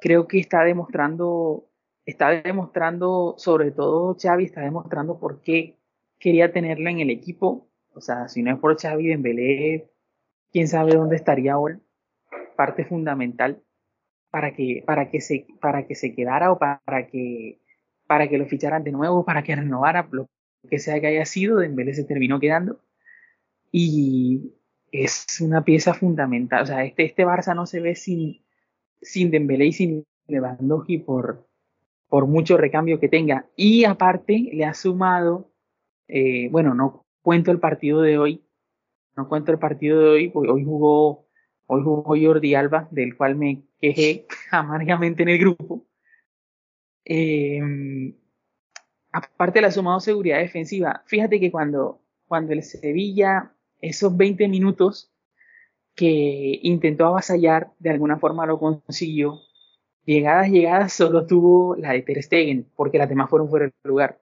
[0.00, 1.66] creo que está demostrando
[2.04, 5.78] está demostrando sobre todo Xavi está demostrando por qué
[6.18, 7.68] quería tenerlo en el equipo.
[7.94, 9.90] O sea, si no es por Xavi Dembélé,
[10.52, 11.80] quién sabe dónde estaría ahora.
[12.56, 13.62] Parte fundamental
[14.30, 17.60] para que, para que, se, para que se quedara o para que,
[18.06, 20.28] para que lo ficharan de nuevo, para que renovara lo
[20.68, 21.58] que sea que haya sido.
[21.58, 22.80] Dembélé se terminó quedando.
[23.72, 24.52] Y
[24.92, 26.62] es una pieza fundamental.
[26.62, 28.42] O sea, este, este Barça no se ve sin,
[29.00, 31.46] sin Dembélé y sin Lewandowski por,
[32.08, 33.46] por mucho recambio que tenga.
[33.56, 35.50] Y aparte le ha sumado,
[36.08, 38.44] eh, bueno, no cuento el partido de hoy,
[39.16, 41.26] no cuento el partido de hoy, porque hoy jugó,
[41.66, 45.86] hoy jugó Jordi Alba, del cual me quejé amargamente en el grupo.
[47.04, 48.14] Eh,
[49.12, 51.02] aparte le ha sumado seguridad defensiva.
[51.06, 55.12] Fíjate que cuando, cuando el Sevilla, esos 20 minutos
[55.94, 59.40] que intentó avasallar, de alguna forma lo consiguió,
[60.04, 64.20] llegadas, llegadas, solo tuvo la de Ter Stegen, porque las demás fueron fuera del lugar.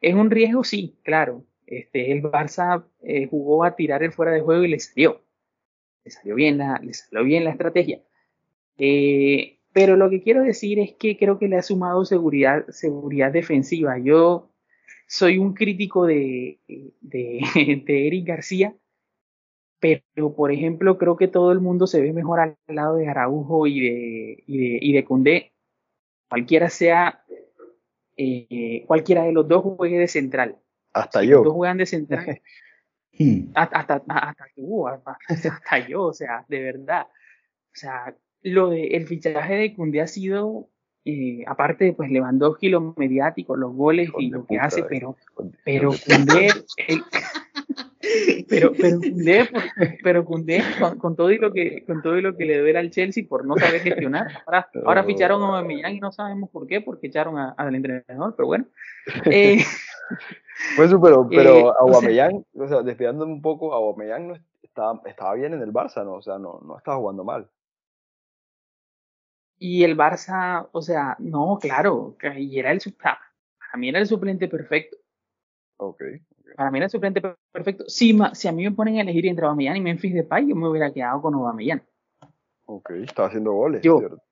[0.00, 0.64] ¿Es un riesgo?
[0.64, 1.44] Sí, claro.
[1.66, 5.22] Este, el Barça eh, jugó a tirar el fuera de juego y le salió.
[6.04, 8.02] Le salió bien la, le salió bien la estrategia.
[8.78, 13.30] Eh, pero lo que quiero decir es que creo que le ha sumado seguridad, seguridad
[13.30, 13.98] defensiva.
[13.98, 14.49] Yo
[15.10, 16.60] soy un crítico de,
[17.00, 17.40] de,
[17.84, 18.76] de Eric García,
[19.80, 23.66] pero por ejemplo creo que todo el mundo se ve mejor al lado de Araujo
[23.66, 25.52] y de, y de, y de Cundé,
[26.28, 27.24] cualquiera sea,
[28.16, 30.56] eh, cualquiera de los dos juegue de central.
[30.92, 31.38] Hasta si yo.
[31.38, 32.40] Los dos juegan de central.
[33.18, 33.50] Hmm.
[33.54, 37.06] hasta, hasta, hasta, tú, hasta, hasta yo, o sea, de verdad.
[37.06, 40.69] O sea, lo de el fichaje de Cundé ha sido,
[41.04, 45.16] eh, aparte pues Lewandowski, lo mediático, los goles y lo que hace, pero,
[45.64, 46.48] pero Cundé,
[46.88, 47.02] el-
[48.48, 49.48] pero, pero Cundé,
[50.02, 52.78] pero Koundé, con, con todo y lo que, con todo y lo que le duele
[52.78, 56.66] al Chelsea por no saber gestionar, ahora, ahora ficharon a Aubameyang y no sabemos por
[56.66, 58.64] qué, porque echaron a- al entrenador, pero bueno.
[59.26, 59.58] Eh,
[60.76, 64.42] Pues pero, pero Eh, o sea- Aubameyang, o sea, desviándome un poco, Aubameyang no es-
[64.62, 66.14] estaba, estaba bien en el Barça, ¿no?
[66.14, 67.48] O sea, no, no estaba jugando mal.
[69.62, 73.18] Y el Barça, o sea, no, claro, y era el, para
[73.76, 74.96] mí era el suplente perfecto.
[75.76, 76.02] Ok.
[76.56, 77.84] Para mí era el suplente per- perfecto.
[77.86, 80.56] Si, ma- si a mí me ponen a elegir entre Aubameyang y Memphis Depay, yo
[80.56, 81.82] me hubiera quedado con Aubameyang.
[82.64, 83.98] Ok, estaba haciendo goles, Yo.
[83.98, 84.22] ¿cierto?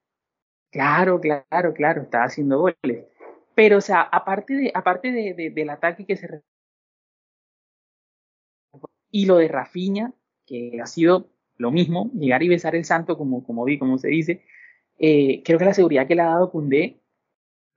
[0.71, 3.05] Claro, claro, claro, estaba haciendo goles.
[3.53, 6.41] Pero, o sea, aparte de, aparte de, de- del ataque que se
[9.11, 10.11] y lo de Rafinha,
[10.47, 14.07] que ha sido lo mismo, llegar y besar el santo, como, como vi, como se
[14.07, 14.43] dice,
[14.99, 17.01] eh, creo que la seguridad que le ha dado Koundé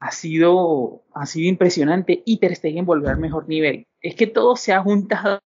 [0.00, 3.86] ha sido, ha sido impresionante y Ter Stegen volvió al mejor nivel.
[4.00, 5.40] Es que todo se ha juntado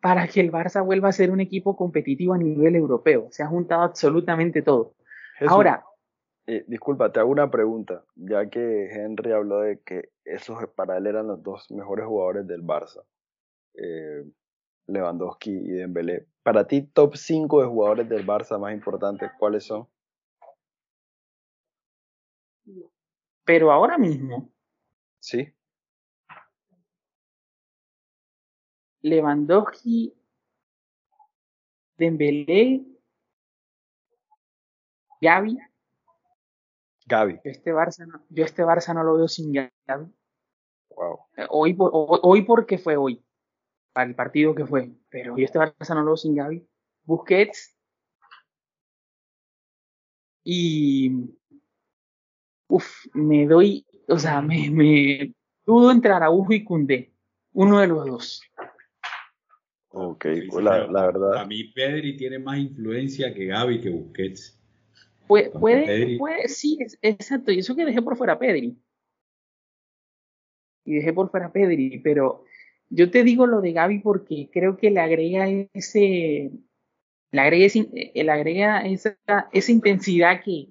[0.00, 3.26] para que el Barça vuelva a ser un equipo competitivo a nivel europeo.
[3.32, 4.94] Se ha juntado absolutamente todo.
[5.38, 5.84] Jesús, Ahora,
[6.46, 11.06] eh, disculpa, te hago una pregunta, ya que Henry habló de que esos para él
[11.06, 13.02] eran los dos mejores jugadores del Barça,
[13.74, 14.24] eh,
[14.86, 16.26] Lewandowski y Dembélé.
[16.42, 19.88] Para ti, top 5 de jugadores del Barça más importantes, ¿cuáles son?
[23.48, 24.52] Pero ahora mismo,
[25.20, 25.50] Sí,
[29.00, 30.14] Lewandowski,
[31.96, 32.84] Dembélé,
[35.22, 35.56] Gaby.
[37.42, 40.12] yo este Barça no, yo este Barça no lo veo sin Gavi.
[40.90, 41.20] Wow.
[41.38, 43.24] Eh, Hoy, hoy, hoy porque fue hoy,
[43.94, 46.68] para el partido que fue, pero yo este Barça no lo veo sin Gavi.
[47.04, 47.74] Busquets
[50.44, 51.10] y
[52.68, 55.34] uf, me doy, o sea, me, me
[55.66, 57.12] dudo entre Araujo y Koundé,
[57.52, 58.42] uno de los dos.
[59.90, 61.46] Ok, pues la, la verdad.
[61.46, 64.54] mí Pedri tiene más influencia que Gaby que Busquets.
[65.26, 67.52] Puede, puede, Pedri- puede, sí, es- exacto.
[67.52, 68.76] Y eso que dejé por fuera a Pedri.
[70.84, 72.44] Y dejé por fuera a Pedri, pero
[72.88, 76.50] yo te digo lo de Gaby porque creo que le agrega ese,
[77.30, 79.18] le agrega, ese- eh, le agrega esa,
[79.52, 80.68] esa intensidad que,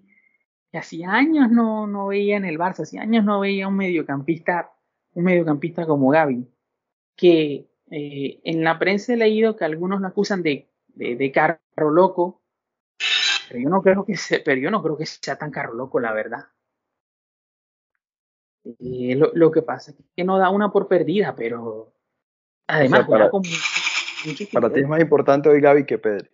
[0.72, 4.72] que hacía años no, no veía en el Barça, hacía años no veía un mediocampista,
[5.14, 6.48] un mediocampista como Gaby,
[7.16, 11.60] que eh, en la prensa he leído que algunos lo acusan de, de, de carro
[11.92, 12.42] loco,
[13.48, 16.00] pero yo no creo que sea, pero yo no creo que sea tan carro loco,
[16.00, 16.46] la verdad.
[18.66, 21.94] Eh, lo, lo que pasa es que no da una por perdida, pero
[22.68, 23.42] además para- juega con
[24.26, 26.30] mucho Para ti es más importante hoy Gaby que Pedri.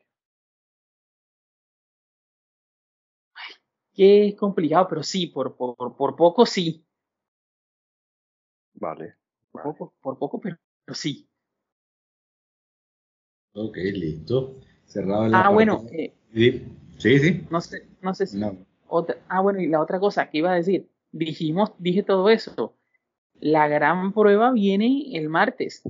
[3.93, 6.83] Que es complicado, pero sí, por, por, por poco sí,
[8.75, 9.15] Vale.
[9.51, 9.73] por vale.
[9.77, 11.27] poco, por poco, pero, pero sí.
[13.53, 14.55] Ok, listo.
[14.85, 16.65] Cerrado el Ah, bueno, eh, Sí,
[16.97, 17.19] sí.
[17.19, 17.47] sí.
[17.49, 18.57] no sé, no sé si No.
[18.87, 22.75] otra, ah, bueno, y la otra cosa que iba a decir, dijimos, dije todo eso.
[23.39, 25.83] la gran prueba viene el martes.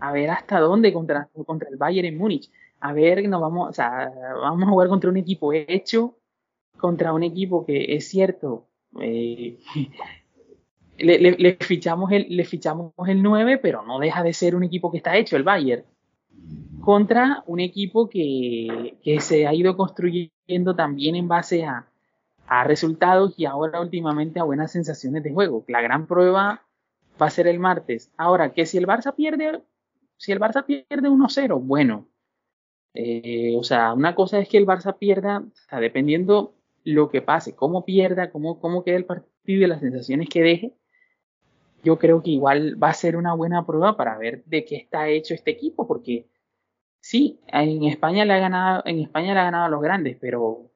[0.00, 2.50] A ver hasta dónde contra, contra el Bayern en Múnich.
[2.80, 6.16] A ver, nos vamos, o sea, vamos a jugar contra un equipo hecho,
[6.76, 8.66] contra un equipo que es cierto,
[9.00, 9.58] eh,
[10.98, 14.98] le, fichamos el, le fichamos el 9, pero no deja de ser un equipo que
[14.98, 15.84] está hecho, el Bayern.
[16.80, 21.88] Contra un equipo que, que se ha ido construyendo también en base a,
[22.46, 25.64] a resultados y ahora últimamente a buenas sensaciones de juego.
[25.66, 26.62] La gran prueba
[27.20, 28.12] va a ser el martes.
[28.16, 29.62] Ahora, que si el Barça pierde,
[30.16, 32.06] si el Barça pierde 1-0, bueno.
[32.96, 37.20] Eh, o sea, una cosa es que el Barça pierda, o sea, dependiendo lo que
[37.20, 40.72] pase, cómo pierda, cómo, cómo quede el partido y las sensaciones que deje,
[41.84, 45.08] yo creo que igual va a ser una buena prueba para ver de qué está
[45.08, 46.26] hecho este equipo, porque
[47.00, 50.70] sí, en España le ha ganado, en España le ha ganado a los grandes, pero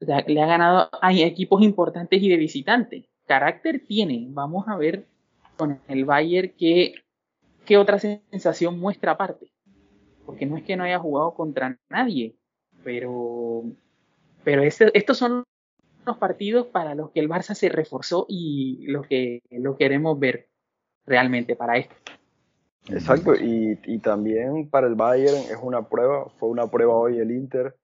[0.00, 3.08] le ha ganado a equipos importantes y de visitante.
[3.26, 4.26] Carácter tiene.
[4.30, 5.06] Vamos a ver
[5.56, 6.94] con el Bayern qué,
[7.64, 9.53] qué otra sensación muestra aparte.
[10.26, 12.36] Porque no es que no haya jugado contra nadie,
[12.82, 13.64] pero,
[14.42, 15.44] pero estos son
[16.06, 20.48] los partidos para los que el Barça se reforzó y lo que lo queremos ver
[21.06, 21.94] realmente para esto.
[22.88, 27.30] Exacto, y, y también para el Bayern es una prueba, fue una prueba hoy el
[27.30, 27.74] Inter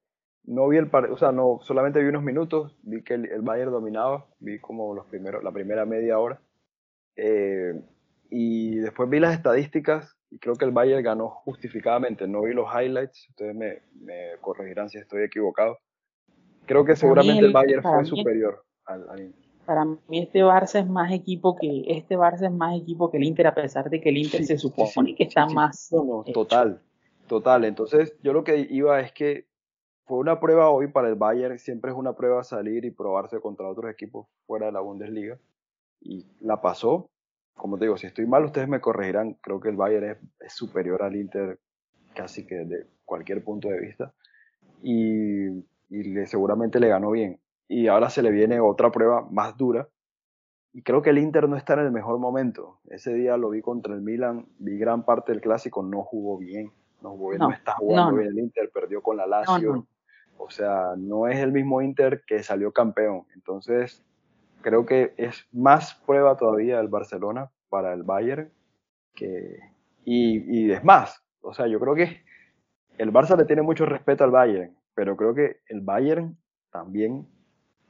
[0.45, 3.71] no vi el partido, o sea, no, solamente vi unos minutos, vi que el, Bayern
[3.71, 6.41] dominaba, vi como los primeros, la primera media hora.
[7.17, 7.81] Eh,
[8.31, 12.27] y después vi las estadísticas y creo que el Bayern ganó justificadamente.
[12.29, 15.79] No vi los highlights, ustedes me, me corregirán si estoy equivocado.
[16.67, 19.35] Creo que seguramente el, Bayern fue superior al,
[19.67, 23.25] Para mí este Barça es más equipo que este Barça es más equipo que el
[23.25, 25.91] Inter a pesar de que el Inter se supone que está más
[26.33, 26.81] total,
[27.27, 27.65] total.
[27.65, 29.49] Entonces yo lo que iba es que
[30.05, 33.69] fue una prueba hoy para el Bayern, siempre es una prueba salir y probarse contra
[33.69, 35.39] otros equipos fuera de la Bundesliga.
[36.01, 37.11] Y la pasó.
[37.55, 39.35] Como te digo, si estoy mal, ustedes me corregirán.
[39.43, 41.59] Creo que el Bayern es, superior al Inter
[42.15, 44.13] casi que de cualquier punto de vista.
[44.83, 45.49] Y,
[45.91, 47.39] y seguramente le ganó bien.
[47.69, 49.89] Y ahora se le viene otra prueba más dura.
[50.73, 52.81] Y creo que el Inter no está en el mejor momento.
[52.89, 56.73] Ese día lo vi contra el Milan, vi gran parte del clásico, no jugó bien.
[57.03, 59.87] No, jugó bien, no, está jugando bien el Inter, perdió con la Lazio.
[60.37, 63.27] O sea, no es el mismo Inter que salió campeón.
[63.35, 64.05] Entonces,
[64.63, 68.51] creo que es más prueba todavía el Barcelona para el Bayern.
[69.15, 69.59] Que,
[70.05, 72.23] y, y es más, o sea, yo creo que
[72.99, 76.37] el Barça le tiene mucho respeto al Bayern, pero creo que el Bayern
[76.71, 77.27] también,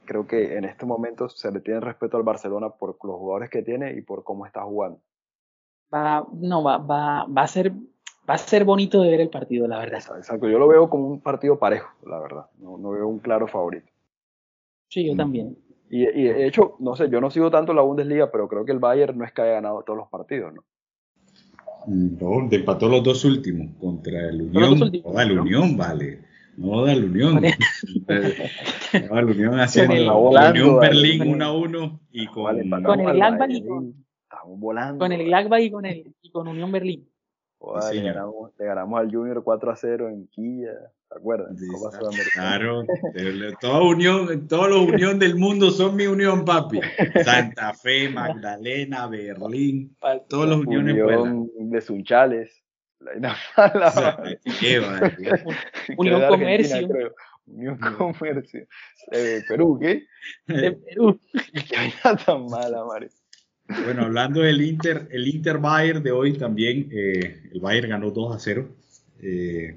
[0.05, 3.61] creo que en este momento se le tiene respeto al Barcelona por los jugadores que
[3.61, 4.99] tiene y por cómo está jugando.
[5.93, 7.73] Va, no, va, va, va a ser
[8.29, 9.99] va a ser bonito de ver el partido, la verdad.
[10.17, 12.45] Exacto, yo lo veo como un partido parejo, la verdad.
[12.59, 13.91] No, no veo un claro favorito.
[14.87, 15.57] Sí, yo también.
[15.93, 18.71] Y, y, de hecho, no sé, yo no sigo tanto la Bundesliga, pero creo que
[18.71, 20.63] el Bayern no es que haya ganado todos los partidos, ¿no?
[21.85, 24.79] No, empató los dos últimos contra el Unión.
[25.03, 26.21] No, el Unión, vale.
[26.55, 27.41] No da el Unión.
[27.41, 33.51] no, el Unión haciendo la Unión Berlín 1 a 1 y con, con el Gladbach
[33.51, 34.05] y con,
[34.97, 37.10] con el Gladbach y con el y con Unión Berlín
[37.93, 40.73] le, ganamos, al Junior 4 a 0 en Quilla,
[41.09, 41.55] ¿te acuerdas?
[42.33, 42.83] claro,
[43.59, 46.79] toda unión, toda la unión del mundo son mi unión, papi.
[47.23, 49.95] Santa Fe, Magdalena, Berlín,
[50.27, 52.63] todos los uniones unión de Sunchales.
[52.99, 53.35] La,
[55.97, 57.13] Unión Comercio.
[57.47, 58.67] Unión Comercio.
[59.11, 60.05] Eh, Perú, ¿qué?
[60.45, 61.19] De Perú.
[61.33, 61.93] Qué
[62.25, 63.09] tan mala, Mario.
[63.67, 68.35] Bueno, hablando del Inter, el Inter Bayern de hoy también, eh, el Bayern ganó 2
[68.35, 68.69] a 0.
[69.21, 69.75] Eh,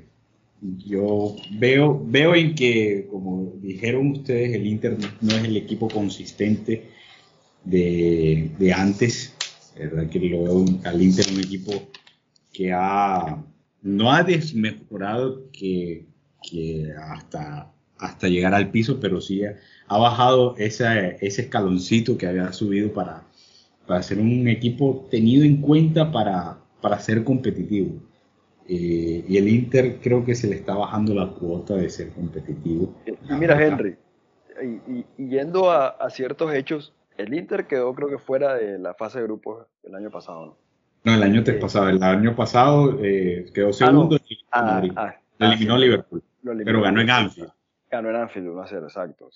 [0.61, 6.91] yo veo, veo en que, como dijeron ustedes, el Inter no es el equipo consistente
[7.65, 9.35] de, de antes.
[9.79, 10.09] ¿verdad?
[10.09, 11.73] Que lo veo al Inter un equipo
[12.53, 13.45] que ha,
[13.83, 16.07] no ha desmejorado que,
[16.43, 19.57] que hasta, hasta llegar al piso, pero sí ha,
[19.89, 23.25] ha bajado ese, ese escaloncito que había subido para,
[23.87, 28.01] para ser un equipo tenido en cuenta para, para ser competitivo.
[28.67, 32.95] Eh, y el Inter creo que se le está bajando la cuota de ser competitivo.
[33.07, 33.97] Y mira, Henry,
[34.63, 39.25] y, yendo a, ciertos hechos, el Inter quedó creo que fuera de la fase de
[39.25, 40.59] grupos el año pasado, ¿no?
[41.05, 41.91] No, el año eh, pasado.
[41.91, 46.23] El año pasado eh, quedó ah, segundo y ah, ah, eliminó Liverpool.
[46.65, 47.51] pero ganó en Anfield.
[47.91, 49.29] Ganó en Anfield 1 a 0, exacto.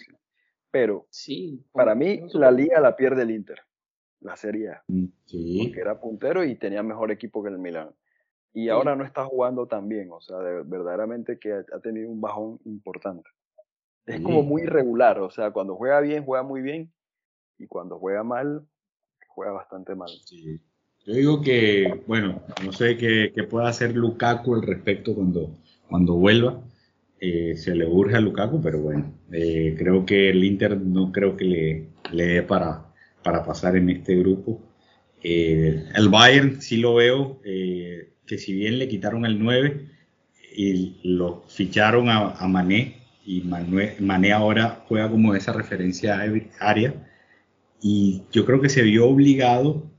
[0.70, 3.67] Pero sí, para mí la liga la pierde el Inter
[4.20, 4.82] la Serie A.
[4.88, 7.90] Mm, porque era puntero y tenía mejor equipo que el Milan.
[8.52, 12.58] Y ahora no está jugando tan bien, o sea, verdaderamente que ha, tenido un bajón
[12.64, 13.28] importante.
[14.06, 16.90] Es como muy irregular, o sea, cuando juega bien, juega muy bien,
[17.58, 18.66] y cuando juega mal,
[19.28, 20.08] juega bastante mal.
[20.24, 20.58] Sí.
[21.04, 25.50] Yo digo que, bueno, no sé qué, qué pueda hacer Lukaku al respecto cuando,
[25.88, 26.60] cuando vuelva.
[27.20, 31.36] Eh, se le urge a Lukaku, pero bueno, eh, creo que el Inter no creo
[31.36, 32.87] que le, le dé para,
[33.28, 34.58] para pasar en este grupo.
[35.22, 39.86] Eh, el Bayern sí lo veo, eh, que si bien le quitaron el 9
[40.56, 46.18] y lo ficharon a, a Mané, y Manuel, Mané ahora juega como esa referencia
[46.58, 46.94] área,
[47.82, 49.90] y yo creo que se vio obligado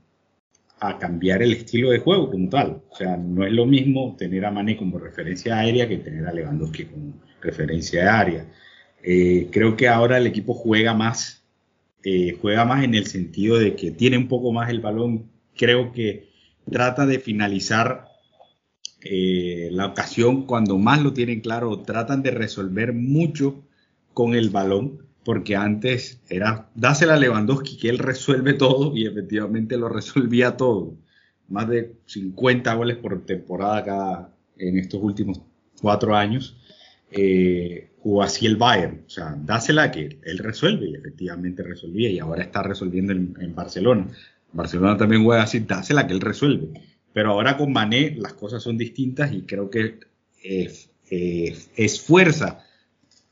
[0.80, 2.82] a cambiar el estilo de juego como tal.
[2.90, 6.32] O sea, no es lo mismo tener a Mané como referencia aérea que tener a
[6.32, 8.44] Lewandowski como referencia área.
[9.04, 11.39] Eh, creo que ahora el equipo juega más,
[12.02, 15.30] eh, juega más en el sentido de que tiene un poco más el balón.
[15.56, 16.28] Creo que
[16.70, 18.06] trata de finalizar
[19.02, 21.80] eh, la ocasión cuando más lo tienen claro.
[21.80, 23.62] Tratan de resolver mucho
[24.14, 29.76] con el balón porque antes era dásela a Lewandowski que él resuelve todo y efectivamente
[29.76, 30.94] lo resolvía todo.
[31.48, 35.40] Más de 50 goles por temporada cada en estos últimos
[35.80, 36.56] cuatro años.
[37.10, 42.18] Eh, o así el Bayern, o sea, dásela que él resuelve y efectivamente resolvía y
[42.18, 44.08] ahora está resolviendo en, Barcelona.
[44.52, 46.68] Barcelona también juega así, dásela que él resuelve.
[47.12, 49.98] Pero ahora con Mané las cosas son distintas y creo que
[50.42, 50.72] eh,
[51.10, 52.64] eh, esfuerza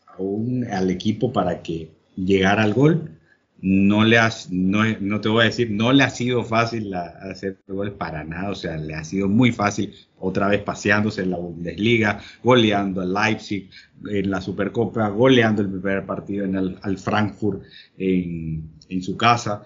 [0.06, 3.17] aún al equipo para que llegara al gol.
[3.60, 7.58] No le has, no, no, te voy a decir, no le ha sido fácil hacer
[7.66, 11.38] gol para nada, o sea, le ha sido muy fácil otra vez paseándose en la
[11.38, 13.68] Bundesliga, goleando al Leipzig
[14.08, 17.62] en la Supercopa, goleando el primer partido en el, al Frankfurt
[17.96, 19.64] en, en, su casa.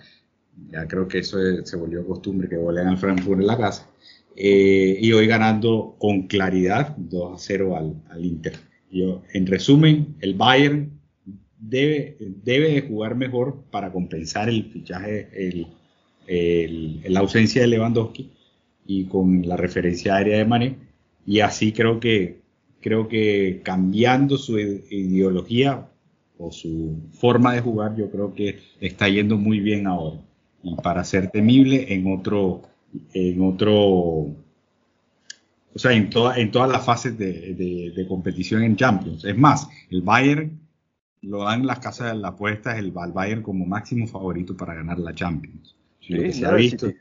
[0.70, 3.88] Ya creo que eso se volvió costumbre que golean al Frankfurt en la casa.
[4.34, 8.54] Eh, y hoy ganando con claridad 2 a 0 al, al Inter.
[8.90, 11.01] Yo, en resumen, el Bayern
[11.62, 15.28] debe, debe de jugar mejor para compensar el fichaje,
[16.26, 18.30] el, la ausencia de Lewandowski
[18.86, 20.76] y con la referencia aérea de Mané.
[21.26, 22.40] Y así creo que,
[22.80, 25.88] creo que cambiando su ideología
[26.36, 30.18] o su forma de jugar, yo creo que está yendo muy bien ahora.
[30.64, 32.62] Y para ser temible en otro,
[33.14, 34.34] en otro
[35.74, 37.54] o sea, en, toda, en todas las fases de,
[37.94, 39.24] de, competición en Champions.
[39.24, 40.61] Es más, el Bayern
[41.22, 45.14] lo dan las casas de las apuestas, el, Bayern como máximo favorito para ganar la
[45.14, 45.76] Champions.
[46.00, 46.88] Sí, lo que se ha visto.
[46.88, 46.96] Sí.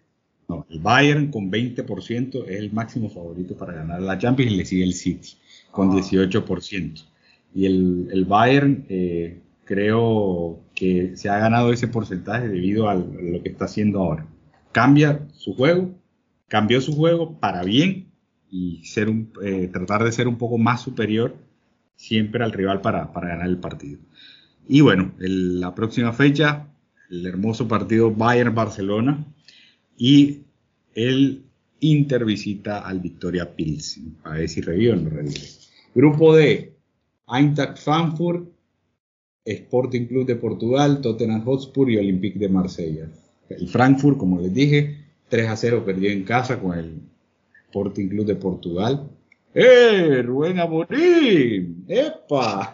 [0.47, 4.65] No, el Bayern con 20% es el máximo favorito para ganar la Champions y le
[4.65, 5.29] sigue el City
[5.71, 5.95] con ah.
[5.95, 7.05] 18%.
[7.53, 13.41] Y el, el Bayern eh, creo que se ha ganado ese porcentaje debido a lo
[13.41, 14.27] que está haciendo ahora.
[14.71, 15.95] Cambia su juego,
[16.47, 18.11] cambió su juego para bien
[18.49, 21.35] y ser un, eh, tratar de ser un poco más superior
[21.95, 23.99] siempre al rival para, para ganar el partido.
[24.67, 26.67] Y bueno, el, la próxima fecha,
[27.09, 29.25] el hermoso partido Bayern-Barcelona
[29.97, 30.43] y
[30.93, 31.43] el
[31.79, 34.17] Inter visita al Victoria Pilsen.
[34.23, 35.41] A ver si revive o no revive.
[35.93, 36.73] Grupo D,
[37.27, 38.47] Eintracht Frankfurt,
[39.43, 43.09] Sporting Club de Portugal, Tottenham Hotspur y Olympique de Marsella.
[43.49, 44.97] El Frankfurt, como les dije,
[45.29, 47.01] 3 a 0 perdió en casa con el
[47.65, 49.09] Sporting Club de Portugal.
[49.53, 50.21] ¡Eh!
[50.23, 51.83] Rubén Amorim!
[51.87, 52.71] ¡Epa!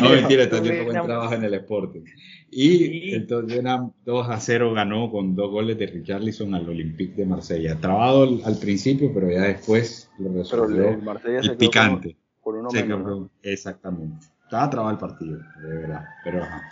[0.00, 2.02] no, mentira, está haciendo buen trabajo en el Sporting.
[2.50, 7.24] Y entonces eran 2 a 0 ganó con dos goles de Richarlison al Olympique de
[7.24, 7.76] Marsella.
[7.76, 12.16] Trabado al, al principio, pero ya después lo resolvió el, Marsella el picante.
[12.42, 13.30] Por uno menos, ¿no?
[13.42, 14.26] Exactamente.
[14.44, 16.04] Estaba trabado el partido, de verdad.
[16.24, 16.62] Pero ajá.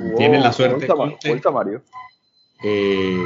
[0.00, 0.86] Wow, tienen la suerte.
[0.92, 1.82] Vuelta, vuelta Mario.
[2.64, 3.16] Eh,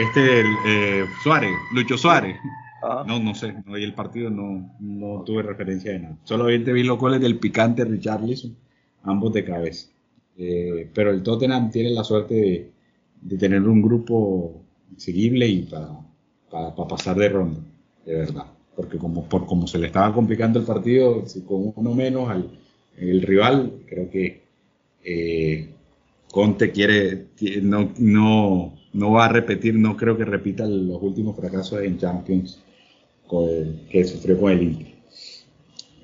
[0.00, 2.36] este, eh, Suárez, Lucho Suárez.
[2.82, 3.04] Ah.
[3.06, 6.18] No, no sé, no, el partido no, no tuve referencia de nada.
[6.24, 8.56] Solamente vi los goles del picante Richarlison,
[9.02, 9.88] ambos de cabeza.
[10.36, 12.70] Eh, pero el Tottenham tiene la suerte de,
[13.22, 14.62] de tener un grupo
[14.96, 15.88] seguible y para
[16.50, 17.60] pa, pa pasar de ronda,
[18.06, 18.46] de verdad.
[18.76, 22.48] Porque como, por como se le estaba complicando el partido, con uno menos al
[22.96, 24.42] el rival, creo que
[25.04, 25.68] eh,
[26.30, 27.28] Conte quiere,
[27.62, 32.60] no, no, no va a repetir, no creo que repita los últimos fracasos en Champions
[33.28, 34.94] con que sufrió con el Inter.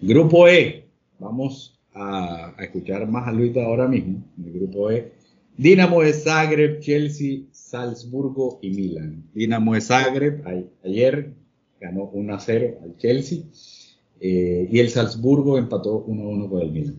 [0.01, 0.87] Grupo E,
[1.19, 4.23] vamos a, a, escuchar más a Luis ahora mismo.
[4.39, 5.13] El grupo E,
[5.57, 9.25] Dinamo de Zagreb, Chelsea, Salzburgo y Milan.
[9.35, 11.33] Dinamo de Zagreb a, ayer
[11.81, 13.39] ganó 1 a 0 al Chelsea
[14.21, 16.97] eh, y el Salzburgo empató 1 a 1 con el Milan.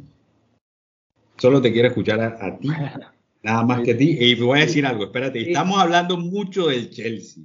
[1.38, 2.70] Solo te quiero escuchar a, a ti,
[3.44, 4.18] nada más que a ti.
[4.20, 7.44] Y voy a decir algo, espérate, estamos hablando mucho del Chelsea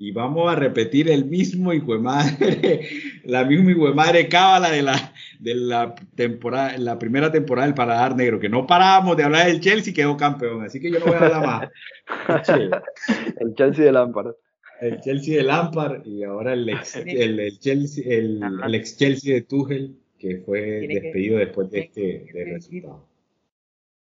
[0.00, 2.88] y vamos a repetir el mismo hijo de madre,
[3.24, 7.74] la misma hijo de madre cábala de la, de la temporada, la primera temporada del
[7.74, 11.00] Paladar Negro, que no parábamos de hablar del Chelsea y quedó campeón, así que yo
[11.00, 12.48] no voy a hablar más.
[13.40, 14.34] el Chelsea de Lampard.
[14.80, 19.42] El Chelsea de Lampard y ahora el ex, el, Chelsea, el, el, ex Chelsea de
[19.42, 23.04] Tuchel, que fue despedido después de este de resultado.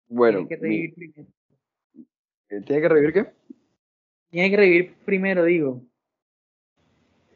[0.07, 1.29] Bueno, tiene que revivir primero.
[2.47, 3.40] ¿Tiene que revivir qué?
[4.31, 5.81] Tiene que revivir primero, digo.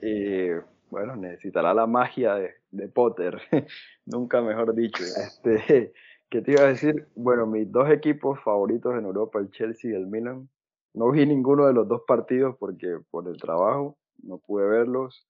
[0.01, 3.37] Eh, bueno, necesitará la magia de, Potter,
[4.05, 5.03] nunca mejor dicho.
[5.03, 5.93] Este,
[6.29, 7.07] ¿Qué te iba a decir?
[7.15, 10.49] Bueno, mis dos equipos favoritos en Europa, el Chelsea y el Milan.
[10.93, 15.27] No vi ninguno de los dos partidos porque por el trabajo no pude verlos.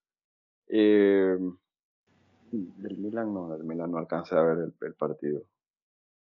[0.68, 1.36] Eh,
[2.52, 5.42] del Milan no, del Milan no alcancé a ver el, partido.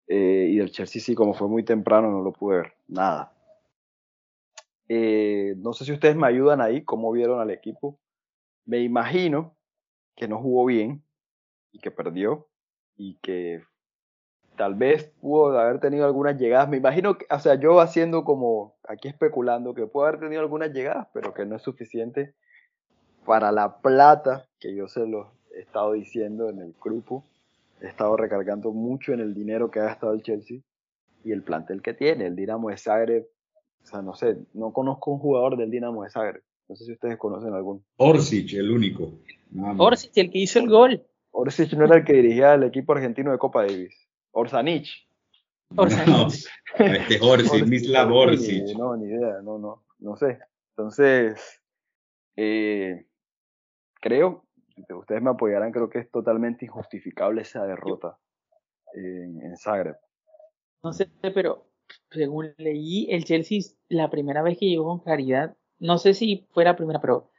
[0.06, 2.72] Eh, y del Chelsea sí, como fue muy temprano, no lo pude ver.
[2.86, 3.33] Nada.
[4.88, 7.98] Eh, no sé si ustedes me ayudan ahí, cómo vieron al equipo.
[8.66, 9.56] Me imagino
[10.16, 11.02] que no jugó bien
[11.72, 12.48] y que perdió
[12.96, 13.62] y que
[14.56, 16.68] tal vez pudo haber tenido algunas llegadas.
[16.68, 20.72] Me imagino que, o sea, yo haciendo como aquí especulando que pudo haber tenido algunas
[20.72, 22.34] llegadas, pero que no es suficiente
[23.24, 27.24] para la plata que yo se lo he estado diciendo en el grupo.
[27.80, 30.60] He estado recargando mucho en el dinero que ha gastado el Chelsea
[31.24, 32.26] y el plantel que tiene.
[32.26, 33.26] El Dinamo de Zagreb
[33.84, 36.42] o sea, no sé, no conozco un jugador del Dinamo de Zagreb.
[36.68, 37.84] No sé si ustedes conocen algún.
[37.98, 39.12] Orsic, el único.
[39.76, 41.06] Orsic, el que hizo el gol.
[41.32, 43.94] Orsic no era el que dirigía el equipo argentino de Copa Davis.
[44.32, 45.06] Orsanich.
[45.76, 46.48] Orsanich.
[46.78, 48.74] No, este Orsic, Mislav Orsic.
[48.74, 50.38] No, ni idea, no, no, no sé.
[50.70, 51.60] Entonces,
[52.36, 53.04] eh,
[54.00, 54.46] creo,
[54.96, 58.16] ustedes me apoyarán, creo que es totalmente injustificable esa derrota
[58.94, 59.96] en, en Zagreb.
[60.82, 61.66] No sé, pero
[62.10, 66.64] según leí, el Chelsea, la primera vez que llegó con claridad, no sé si fue
[66.64, 67.30] la primera, pero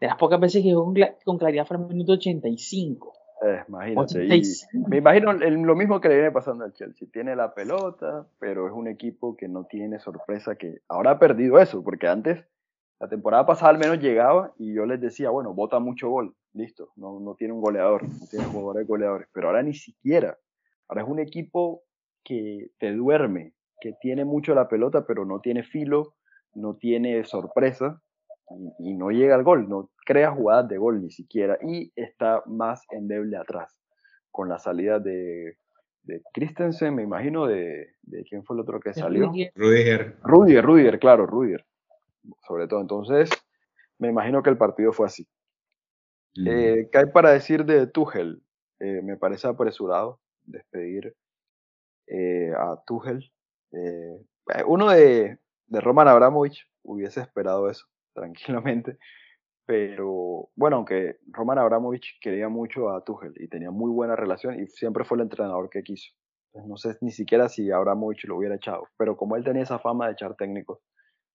[0.00, 0.92] de las pocas veces que llegó
[1.24, 3.12] con, claridad fue en el minuto 85.
[3.42, 4.42] Eh, imagínate.
[4.88, 7.08] me imagino lo mismo que le viene pasando al Chelsea.
[7.10, 11.58] Tiene la pelota, pero es un equipo que no tiene sorpresa, que ahora ha perdido
[11.58, 12.44] eso, porque antes,
[12.98, 16.92] la temporada pasada al menos llegaba y yo les decía, bueno, bota mucho gol, listo,
[16.96, 20.38] no, no tiene un goleador, no tiene jugadores goleadores, pero ahora ni siquiera.
[20.86, 21.82] Ahora es un equipo
[22.22, 26.14] que te duerme, que tiene mucho la pelota, pero no tiene filo,
[26.54, 28.00] no tiene sorpresa
[28.78, 32.82] y, no llega al gol, no crea jugadas de gol ni siquiera y está más
[32.90, 33.76] endeble atrás
[34.30, 35.56] con la salida de,
[36.02, 39.26] de Christensen, me imagino, de, de quién fue el otro que salió.
[39.54, 40.16] Rudiger.
[40.22, 41.64] Rudiger, Rudiger, claro, Rudiger.
[42.46, 43.30] Sobre todo, entonces,
[43.98, 45.26] me imagino que el partido fue así.
[46.36, 46.48] Mm.
[46.48, 48.42] Eh, ¿Qué hay para decir de Tuchel?
[48.78, 51.14] Eh, me parece apresurado despedir
[52.06, 53.30] eh, a Tuchel.
[53.72, 54.18] Eh,
[54.54, 58.98] eh, uno de, de Roman Abramovich hubiese esperado eso, tranquilamente.
[59.66, 64.66] Pero bueno, aunque Roman Abramovich quería mucho a Tuchel y tenía muy buena relación y
[64.66, 66.12] siempre fue el entrenador que quiso.
[66.66, 70.06] no sé ni siquiera si Abramovich lo hubiera echado, pero como él tenía esa fama
[70.06, 70.80] de echar técnicos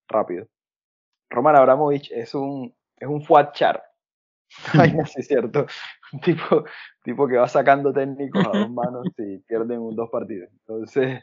[0.08, 0.46] rápido.
[1.30, 3.22] Roman Abramovich es un, es un
[3.52, 3.82] char.
[4.74, 5.66] Ay, no cierto.
[6.12, 6.64] Un tipo,
[7.02, 10.50] tipo que va sacando técnicos a dos manos y pierden un, dos partidos.
[10.52, 11.22] Entonces,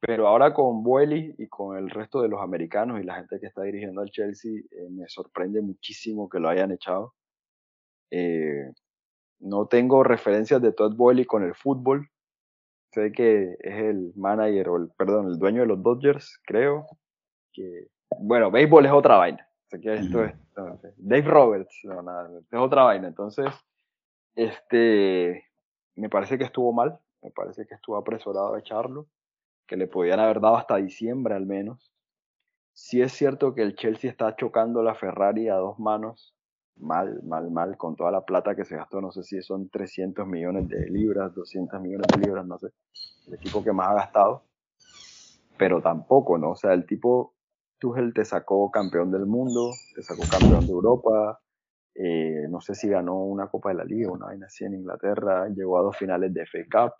[0.00, 3.46] pero ahora con Bueli y con el resto de los americanos y la gente que
[3.46, 7.14] está dirigiendo al Chelsea, eh, me sorprende muchísimo que lo hayan echado.
[8.10, 8.70] Eh,
[9.40, 12.08] no tengo referencias de Todd Bueli con el fútbol.
[12.92, 16.86] Sé que es el manager, o el, perdón, el dueño de los Dodgers, creo.
[17.52, 17.88] Que,
[18.20, 19.48] bueno, béisbol es otra vaina.
[19.66, 20.32] Sé que esto es,
[20.96, 23.08] Dave Roberts, no, nada, es otra vaina.
[23.08, 23.46] Entonces,
[24.34, 25.44] este,
[25.96, 29.06] me parece que estuvo mal, me parece que estuvo apresurado a echarlo
[29.68, 31.92] que le podían haber dado hasta diciembre al menos.
[32.72, 36.34] Sí es cierto que el Chelsea está chocando la Ferrari a dos manos,
[36.76, 40.26] mal, mal, mal, con toda la plata que se gastó, no sé si son 300
[40.26, 42.68] millones de libras, 200 millones de libras, no sé,
[43.26, 44.44] el equipo que más ha gastado,
[45.58, 46.52] pero tampoco, ¿no?
[46.52, 47.34] O sea, el tipo,
[47.78, 51.40] Tuchel te sacó campeón del mundo, te sacó campeón de Europa,
[51.94, 55.48] eh, no sé si ganó una Copa de la Liga, una vaina así en Inglaterra,
[55.48, 56.94] llegó a dos finales de FA Cup,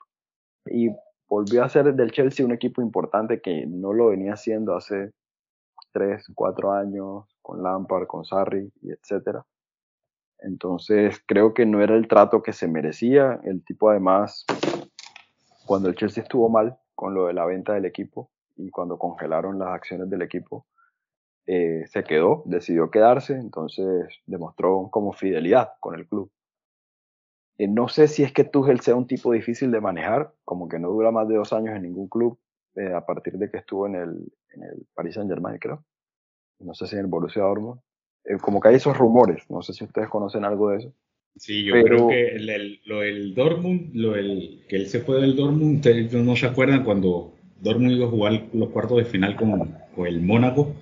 [0.67, 0.89] y
[1.29, 5.13] volvió a ser del Chelsea un equipo importante que no lo venía haciendo hace
[5.93, 9.45] tres, cuatro años con Lampard, con Sarri y etcétera.
[10.41, 13.41] Entonces creo que no era el trato que se merecía.
[13.45, 14.45] El tipo además,
[15.67, 19.59] cuando el Chelsea estuvo mal con lo de la venta del equipo y cuando congelaron
[19.59, 20.67] las acciones del equipo,
[21.47, 26.31] eh, se quedó, decidió quedarse, entonces demostró como fidelidad con el club.
[27.59, 30.79] Eh, no sé si es que Tuchel sea un tipo difícil de manejar, como que
[30.79, 32.39] no dura más de dos años en ningún club
[32.77, 35.85] eh, a partir de que estuvo en el, en el Paris Saint Germain, creo.
[36.61, 37.81] No sé si en el Borussia Dortmund.
[38.25, 40.95] eh, como que hay esos rumores, no sé si ustedes conocen algo de eso.
[41.37, 45.37] Sí, yo creo que el, lo del Dortmund, lo del, que él se fue del
[45.37, 49.75] Dortmund, ustedes no se acuerdan cuando Dortmund iba a jugar los cuartos de final con,
[49.95, 50.75] con el Mónaco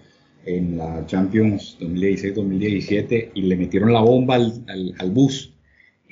[0.46, 4.64] en la Champions 2016-2017 y le metieron la bomba al,
[4.98, 5.52] al, bus.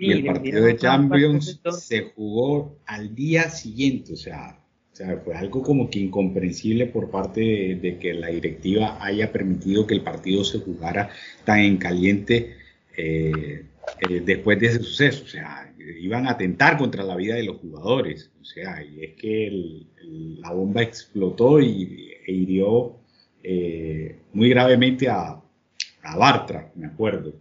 [0.04, 4.58] Y el partido de Champions se jugó al día siguiente, o sea,
[4.94, 9.88] o sea, fue algo como que incomprensible por parte de, que la directiva haya permitido
[9.88, 11.10] que el partido se jugara
[11.44, 12.54] tan en caliente
[12.96, 13.64] eh,
[14.08, 15.24] eh, después de ese suceso.
[15.24, 18.30] O sea, iban a atentar contra la vida de los jugadores.
[18.40, 19.84] O sea, y es que
[20.38, 22.94] la bomba explotó y, e hirió
[23.42, 25.42] eh, muy gravemente a,
[26.04, 27.34] a, Bartra, me acuerdo.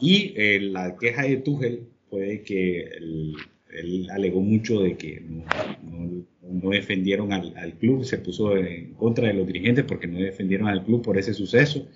[0.00, 0.32] Y
[0.70, 7.74] la queja de Tuchel fue que él alegó mucho de que no, no defendieron al,
[7.78, 11.34] club, se puso en contra de los dirigentes porque no defendieron al club por ese
[11.34, 11.86] suceso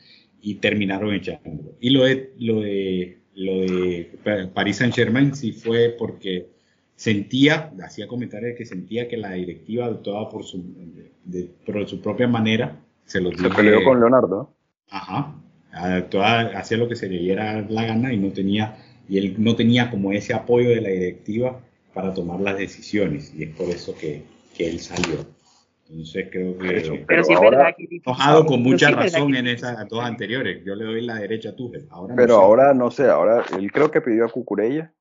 [0.42, 1.76] y terminaron echándolo.
[1.80, 4.10] Y lo de, lo de, lo de
[4.52, 6.48] Paris Saint Germain sí fue porque
[6.96, 10.64] sentía, hacía comentarios de que sentía que la directiva actuaba por su,
[11.24, 12.80] de, por su propia manera.
[13.04, 14.52] Se, lo se peleó con Leonardo.
[14.90, 15.34] Ajá.
[15.72, 18.76] Actuaba, hacía lo que se le diera la gana y no tenía,
[19.10, 21.60] y él no tenía como ese apoyo de la directiva
[21.92, 23.34] para tomar las decisiones.
[23.34, 24.22] Y es por eso que,
[24.56, 25.26] que él salió.
[25.88, 30.04] Entonces creo que pero, sí es verdad que enojado con mucha razón en esas dos
[30.04, 30.64] anteriores.
[30.64, 31.88] Yo le doy la derecha a Tuchel.
[31.90, 34.92] Ahora pero ahora no sé, ahora él creo que pidió a Cucurella.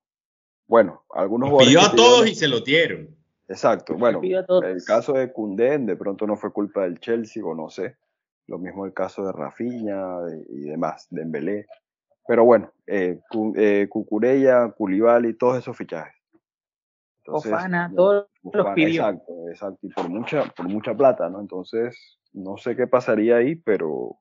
[0.65, 3.15] Bueno, algunos pidió a todos y se lo dieron.
[3.47, 3.93] Exacto.
[3.93, 7.95] Bueno, el caso de Cundén de pronto no fue culpa del Chelsea o no sé.
[8.47, 10.17] Lo mismo el caso de Rafinha
[10.49, 11.67] y demás, de Embelé.
[12.29, 13.19] Pero bueno, eh,
[13.55, 16.13] eh, Cucurella, y todos esos fichajes.
[17.25, 19.07] Ofana, todos los pidió.
[19.07, 21.41] Exacto, exacto, y por mucha, por mucha plata, ¿no?
[21.41, 24.19] Entonces, no sé qué pasaría ahí, pero,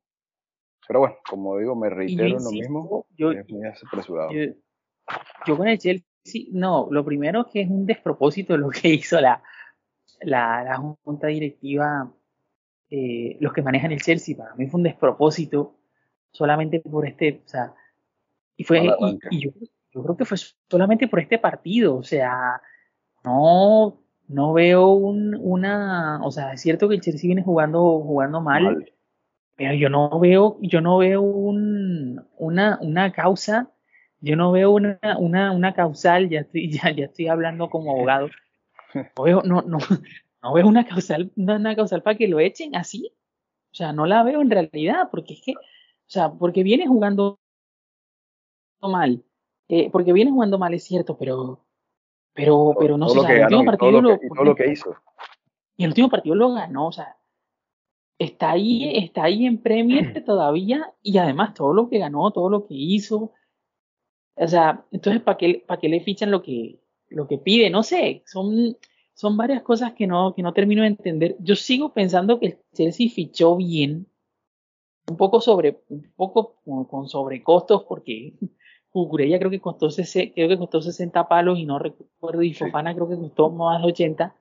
[0.86, 4.30] pero bueno, como digo, me reitero en lo mismo, yo, es muy apresurado.
[5.46, 9.42] Yo, con el Chelsea, no, lo primero que es un despropósito lo que hizo la,
[10.22, 12.10] la, la junta directiva,
[12.88, 15.74] eh, los que manejan el Chelsea, para mí fue un despropósito
[16.30, 17.74] solamente por este, o sea,
[18.58, 18.84] y fue,
[19.30, 19.52] y, yo,
[19.92, 20.36] yo creo que fue
[20.68, 22.60] solamente por este partido, o sea,
[23.24, 28.40] no, no veo un, una, o sea, es cierto que el Chelsea viene jugando, jugando
[28.40, 28.92] mal,
[29.54, 33.70] pero yo no veo, yo no veo un, una, una causa,
[34.20, 38.28] yo no veo una, una, una causal, ya estoy, ya, ya estoy hablando como abogado,
[38.92, 39.78] no veo, no, no,
[40.42, 43.12] no veo una causal, una causal para que lo echen así,
[43.70, 47.38] o sea, no la veo en realidad, porque es que, o sea, porque viene jugando
[48.80, 49.24] mal,
[49.68, 51.64] eh, porque viene jugando mal es cierto, pero
[52.38, 54.94] pero, pero no sé, el último partido lo, lo que hizo.
[55.76, 57.16] Y el último partido lo ganó, o sea,
[58.16, 62.64] está ahí, está ahí en Premier todavía y además todo lo que ganó, todo lo
[62.66, 63.32] que hizo.
[64.36, 67.70] O sea, entonces, ¿para qué, para qué le fichan lo que, lo que pide?
[67.70, 68.76] No sé, son,
[69.14, 71.36] son varias cosas que no, que no termino de entender.
[71.40, 74.06] Yo sigo pensando que el Chelsea fichó bien,
[75.08, 78.34] un poco sobre, un poco con, con sobrecostos, porque
[79.04, 83.08] Cucurella creo que costó, creo que costó 60 palos y no recuerdo, y Fofana creo
[83.08, 84.36] que costó más de 80.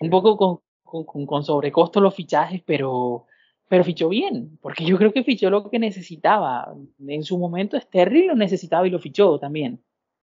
[0.00, 3.26] Un poco con, con, con, sobrecosto los fichajes, pero,
[3.68, 6.74] pero fichó bien, porque yo creo que fichó lo que necesitaba.
[7.06, 9.82] En su momento Sterling lo necesitaba y lo fichó también.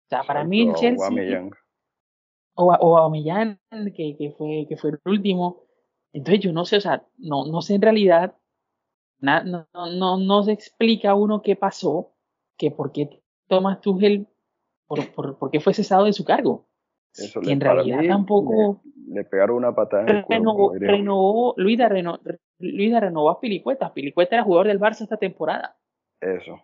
[0.05, 1.49] O sea, para mí el Chelsea...
[2.55, 3.57] O, o a Millán,
[3.95, 5.63] que, que, fue, que fue el último.
[6.11, 8.35] Entonces yo no sé, o sea, no, no sé en realidad,
[9.21, 12.13] no, no, no se explica uno qué pasó,
[12.57, 14.27] que por qué Thomas Tuchel,
[14.87, 16.69] por, por, por qué fue cesado de su cargo.
[17.13, 18.81] Eso que en realidad tampoco.
[19.07, 22.19] Le, pegaron una patada en el renovó, renovó, Luida, renovó,
[22.59, 23.93] Luida renovó a Pilicueta.
[23.93, 25.75] Pilicueta era jugador del Barça esta temporada.
[26.21, 26.61] Eso.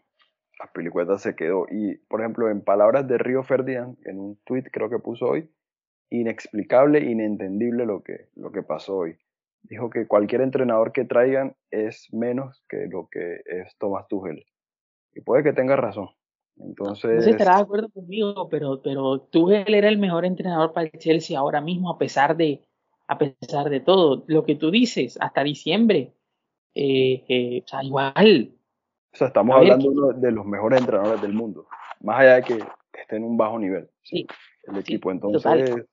[0.60, 1.66] A Pilicueta se quedó.
[1.70, 5.50] Y, por ejemplo, en palabras de Río Ferdinand, en un tweet creo que puso hoy,
[6.12, 9.18] inexplicable, inentendible lo que, lo que pasó hoy.
[9.64, 14.46] Dijo que cualquier entrenador que traigan es menos que lo que es Thomas Tuchel.
[15.14, 16.10] Y puede que tenga razón.
[16.58, 17.12] Entonces.
[17.12, 20.88] No sé si estarás de acuerdo conmigo, pero, pero Tuchel era el mejor entrenador para
[20.88, 22.62] el Chelsea ahora mismo, a pesar de,
[23.08, 24.24] a pesar de todo.
[24.28, 26.14] Lo que tú dices, hasta diciembre.
[26.74, 28.54] Eh, eh, o sea, igual.
[29.14, 31.68] O sea, estamos hablando de los mejores entrenadores del mundo.
[32.02, 32.60] Más allá de que
[32.94, 33.90] esté en un bajo nivel.
[34.04, 34.28] Sí.
[34.64, 35.12] El equipo.
[35.12, 35.86] Entonces,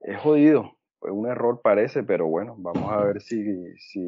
[0.00, 0.72] es jodido.
[1.00, 3.44] Un error parece, pero bueno, vamos a ver si,
[3.76, 4.00] si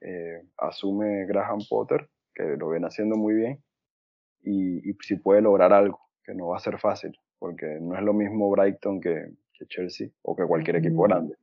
[0.00, 3.64] eh, asume Graham Potter, que lo viene haciendo muy bien
[4.44, 8.12] y, si puede lograr algo, que no va a ser fácil, porque no es lo
[8.12, 9.30] mismo Brighton que,
[9.66, 11.36] Chelsea o que cualquier equipo grande.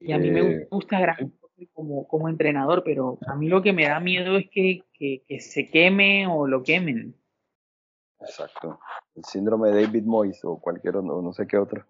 [0.00, 1.30] Y a mí me eh, gusta Graham
[1.74, 5.40] como, como entrenador, pero a mí lo que me da miedo es que, que, que
[5.40, 7.14] se queme o lo quemen.
[8.18, 8.80] Exacto.
[9.14, 11.84] El síndrome de David Moyes o cualquier no, no sé qué otro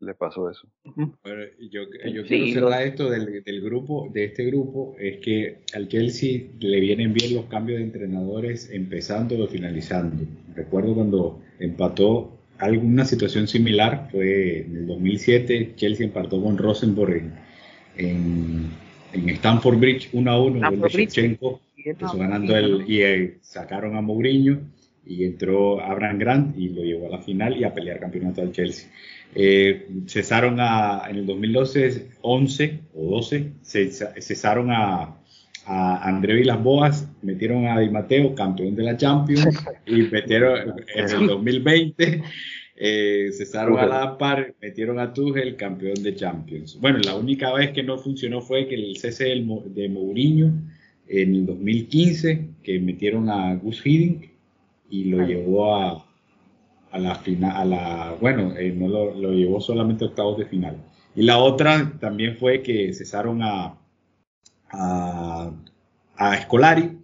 [0.00, 0.68] le pasó eso.
[0.84, 1.82] Bueno, yo,
[2.12, 6.80] yo quiero cerrar esto del, del, grupo, de este grupo, es que al Chelsea le
[6.80, 10.24] vienen bien los cambios de entrenadores empezando o finalizando.
[10.54, 17.32] Recuerdo cuando empató alguna situación similar, fue en el 2007, Chelsea empató con Rosenborg en,
[17.96, 18.70] en,
[19.12, 21.60] en Stamford Bridge 1 a 1, gol de Shevchenko,
[22.16, 24.60] ganando el, y eh, sacaron a Mourinho
[25.06, 28.52] y entró Abraham Grant y lo llevó a la final y a pelear campeonato al
[28.52, 28.90] Chelsea.
[29.34, 35.16] Eh, cesaron a, en el 2012, 11 o 12, cesaron a,
[35.66, 39.46] a André Vilas Boas, metieron a Di Mateo, campeón de la Champions,
[39.86, 42.22] y metieron en el 2020,
[42.76, 46.78] eh, cesaron a la par, metieron a Tuchel, campeón de Champions.
[46.80, 50.52] Bueno, la única vez que no funcionó fue que el cese de Mourinho
[51.08, 54.33] en el 2015, que metieron a Gus Hiddink
[54.94, 56.06] y lo llevó a,
[56.92, 60.46] a la final, a la, bueno, eh, no lo, lo, llevó solamente a octavos de
[60.46, 60.76] final.
[61.16, 63.76] Y la otra también fue que cesaron a,
[64.70, 65.50] a,
[66.16, 66.96] a Scolari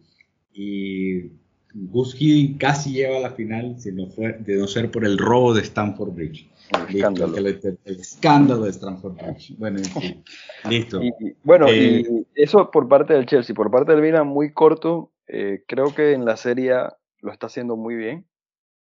[0.53, 1.32] y
[1.74, 5.18] Gus Hiddink casi lleva a la final si no fue, de no ser por el
[5.18, 6.49] robo de Stanford Bridge.
[6.88, 7.36] El escándalo.
[7.36, 7.47] El,
[7.84, 9.57] el escándalo de Stanford Bridge.
[9.59, 10.24] Bueno, en fin,
[10.70, 11.03] listo.
[11.03, 11.12] Y,
[11.43, 13.55] bueno, Eh, y eso por parte del Chelsea.
[13.55, 15.11] Por parte del Milan, muy corto.
[15.26, 18.26] Eh, creo que en la Serie A lo está haciendo muy bien.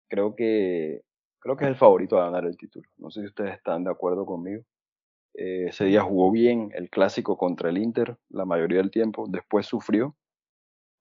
[0.09, 1.03] Creo que,
[1.39, 2.87] creo que es el favorito a ganar el título.
[2.97, 4.63] No sé si ustedes están de acuerdo conmigo.
[5.33, 9.25] Eh, ese día jugó bien el clásico contra el Inter la mayoría del tiempo.
[9.29, 10.15] Después sufrió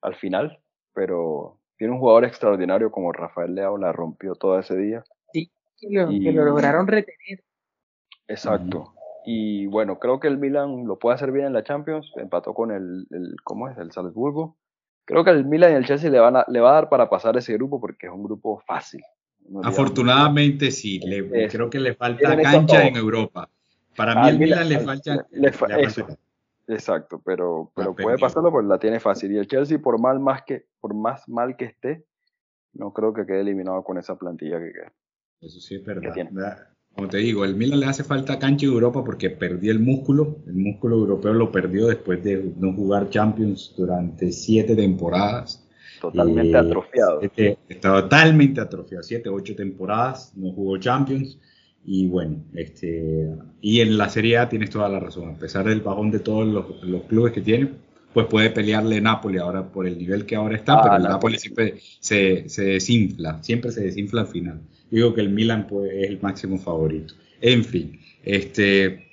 [0.02, 0.62] al final,
[0.94, 5.02] pero tiene un jugador extraordinario como Rafael Leao, la rompió todo ese día.
[5.32, 7.42] Sí, que lo, Y- que lo lograron retener.
[8.28, 8.94] Exacto.
[9.26, 12.12] Y bueno, creo que el Milan lo puede hacer bien en la Champions.
[12.16, 13.76] Empató con el, el ¿cómo es?
[13.76, 14.56] El Salzburgo.
[15.04, 17.08] Creo que el Milan y el Chelsea le, van a, le va a dar para
[17.10, 19.02] pasar ese grupo porque es un grupo fácil.
[19.48, 21.56] No Afortunadamente sí, le, Eso.
[21.56, 23.48] creo que le falta cancha en Europa.
[23.96, 26.06] Para Ah, mí el al Milan le al- falta, le fa- eso.
[26.68, 29.32] Exacto, pero, pero puede pasarlo porque la tiene fácil.
[29.32, 32.04] Y el Chelsea, por mal más que, por más mal que esté,
[32.74, 34.92] no creo que quede eliminado con esa plantilla que queda.
[35.40, 36.14] Eso sí es verdad.
[36.94, 40.38] Como te digo, el Milan le hace falta cancha en Europa porque perdió el músculo.
[40.46, 45.66] El músculo europeo lo perdió después de no jugar Champions durante siete temporadas.
[46.00, 47.20] Totalmente Eh, atrofiado.
[47.22, 51.38] este, estaba totalmente atrofiado, siete, ocho temporadas, no jugó Champions.
[51.84, 53.28] Y bueno, este,
[53.62, 55.30] y en la Serie A tienes toda la razón.
[55.30, 57.70] A pesar del bajón de todos los, los clubes que tiene,
[58.12, 61.36] pues puede pelearle Napoli ahora por el nivel que ahora está, Ah, pero el Napoli.
[61.36, 64.60] Napoli siempre se, se desinfla, siempre se desinfla al final.
[64.90, 67.14] Digo que el Milan pues, es el máximo favorito.
[67.40, 69.06] En fin, este,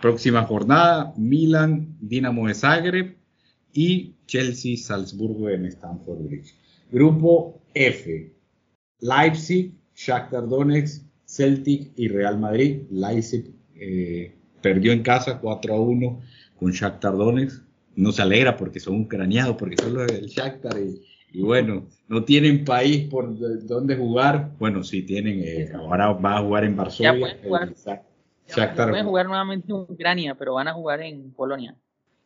[0.00, 3.16] próxima jornada, Milan, Dinamo de Zagreb
[3.72, 6.54] y Chelsea, Salzburgo en Stamford Bridge.
[6.90, 8.32] Grupo F,
[9.00, 12.82] Leipzig, Shakhtar Donetsk, Celtic y Real Madrid.
[12.90, 16.20] Leipzig eh, perdió en casa 4 a 1
[16.58, 17.62] con Shakhtar Donetsk.
[17.96, 21.02] No se alegra porque son ucranianos, porque son los del Shakhtar y,
[21.32, 24.50] y bueno, no tienen país por de- donde jugar.
[24.58, 27.12] Bueno, sí tienen, eh, ahora va a jugar en Varsovia.
[27.20, 27.62] pueden jugar.
[27.68, 28.02] el Shak-
[28.48, 31.74] Ya, Shakhtar Pueden jugar nuevamente en Ucrania, pero van a jugar en Polonia.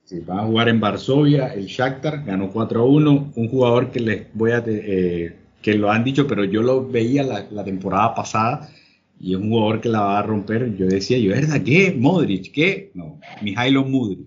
[0.04, 4.00] Sí, van a jugar en Varsovia, el Shakhtar ganó 4 a 1, un jugador que
[4.00, 8.14] les voy a eh, que lo han dicho, pero yo lo veía la, la temporada
[8.14, 8.68] pasada
[9.18, 10.74] y es un jugador que la va a romper.
[10.76, 11.94] Yo decía, yo, ¿verdad qué?
[11.98, 12.90] Modric, ¿qué?
[12.94, 14.26] No, Mijailo Mudric,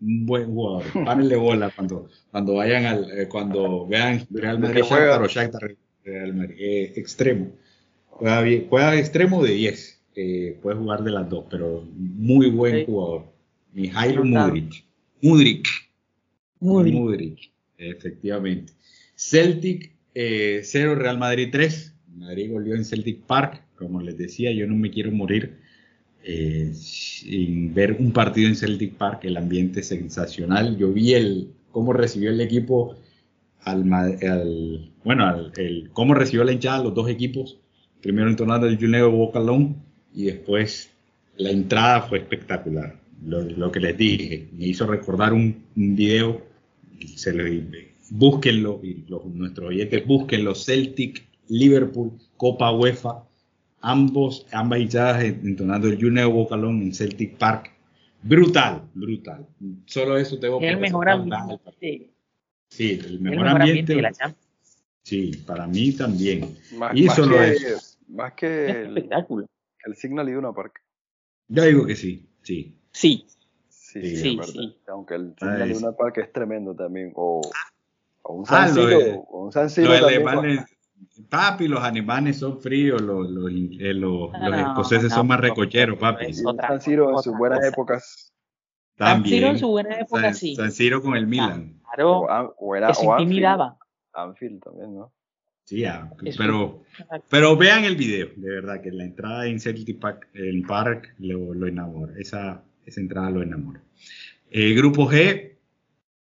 [0.00, 0.84] un buen jugador.
[1.04, 4.82] Párenle bola cuando, cuando vayan al, eh, cuando vean Real Madrid.
[4.82, 7.52] Shakhtar o Shakhtar Real Madrid, eh, extremo.
[8.10, 12.78] Juega, bien, juega extremo de 10, eh, puede jugar de las dos, pero muy buen
[12.80, 12.84] Sí.
[12.86, 13.24] jugador.
[13.72, 14.24] Mijailo.
[16.60, 16.96] Muy bien.
[16.96, 18.72] Mudric, efectivamente.
[19.14, 21.94] Celtic 0, Real Madrid 3.
[22.16, 23.62] Madrid goleó en Celtic Park.
[23.76, 25.58] Como les decía, yo no me quiero morir
[26.22, 29.20] eh, sin ver un partido en Celtic Park.
[29.24, 30.76] El ambiente es sensacional.
[30.76, 32.96] Yo vi el cómo recibió el equipo
[33.62, 33.84] al,
[35.04, 37.58] bueno, al- el, cómo recibió la hinchada los dos equipos.
[38.02, 39.76] Primero entonando el Juneo Bocalón
[40.14, 40.90] y después
[41.36, 42.98] la entrada fue espectacular.
[43.26, 46.40] Lo, que les dije, me hizo recordar un, un video,
[47.16, 47.44] se lo,
[48.10, 53.24] búsquenlo, y los, nuestros oyentes búsquenlo, Celtic, Liverpool, Copa UEFA,
[53.80, 57.70] ambos, ambas hinchadas entonando el Juneo Bocalón en Celtic Park.
[58.22, 59.46] Brutal, brutal.
[59.86, 62.10] Solo eso tengo Es el que mejor ambiente,
[62.70, 63.70] Sí, el el mejor, mejor ambiente.
[63.70, 64.48] ambiente de la Champions.
[65.02, 66.58] Sí, para mí también.
[66.76, 67.98] Más, y más solo que, eso.
[68.08, 69.46] más Es que un el, espectáculo.
[69.86, 70.82] el Signal Iduna Park.
[71.48, 72.74] Yo digo que sí, sí.
[72.92, 73.24] Sí,
[73.70, 74.76] Sí, Sí, sí, sí.
[74.88, 77.12] Aunque el Ah, Signal Iduna Park es tremendo también.
[77.14, 77.40] O,
[78.22, 79.14] o un Ah, San lo Siro.
[79.20, 80.64] o un San Siro Los también, alemanes,
[81.28, 85.40] papi, los alemanes son fríos, los, los, eh, los, los No, escoceses no, son más
[85.40, 86.26] recocheros, papi.
[86.44, 87.68] Otra- San Siro en sus buenas cosa.
[87.70, 88.32] épocas.
[88.96, 89.34] San También.
[89.36, 90.56] Siro en su buena época, San, sí.
[90.56, 91.80] San Siro con el Milan.
[91.94, 93.78] Claro, O, o era, que se o Anfield, intimidaba.
[94.12, 95.12] Anfield también, ¿no?
[95.64, 96.82] Sí, ah, pero,
[97.28, 101.52] pero vean el video, de verdad, que la entrada en Celtic Park, el Park lo,
[101.52, 102.14] lo enamora.
[102.18, 103.82] Esa, esa entrada lo enamora.
[104.50, 105.56] Eh, grupo G,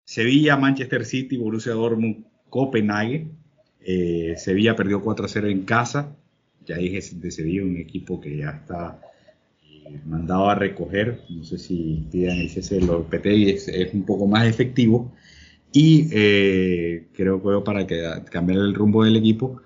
[0.05, 3.29] Sevilla, Manchester City, Borussia Dortmund, Copenhague.
[3.89, 6.17] Eh, Sevilla perdió 4-0 en casa.
[6.67, 9.01] Ya dije de Sevilla, un equipo que ya está
[9.63, 11.23] eh, mandado a recoger.
[11.31, 15.13] No sé si pidan el cese de los PTI, es, es un poco más efectivo.
[15.73, 17.87] Y eh, creo que para
[18.25, 19.63] cambiar el rumbo del equipo.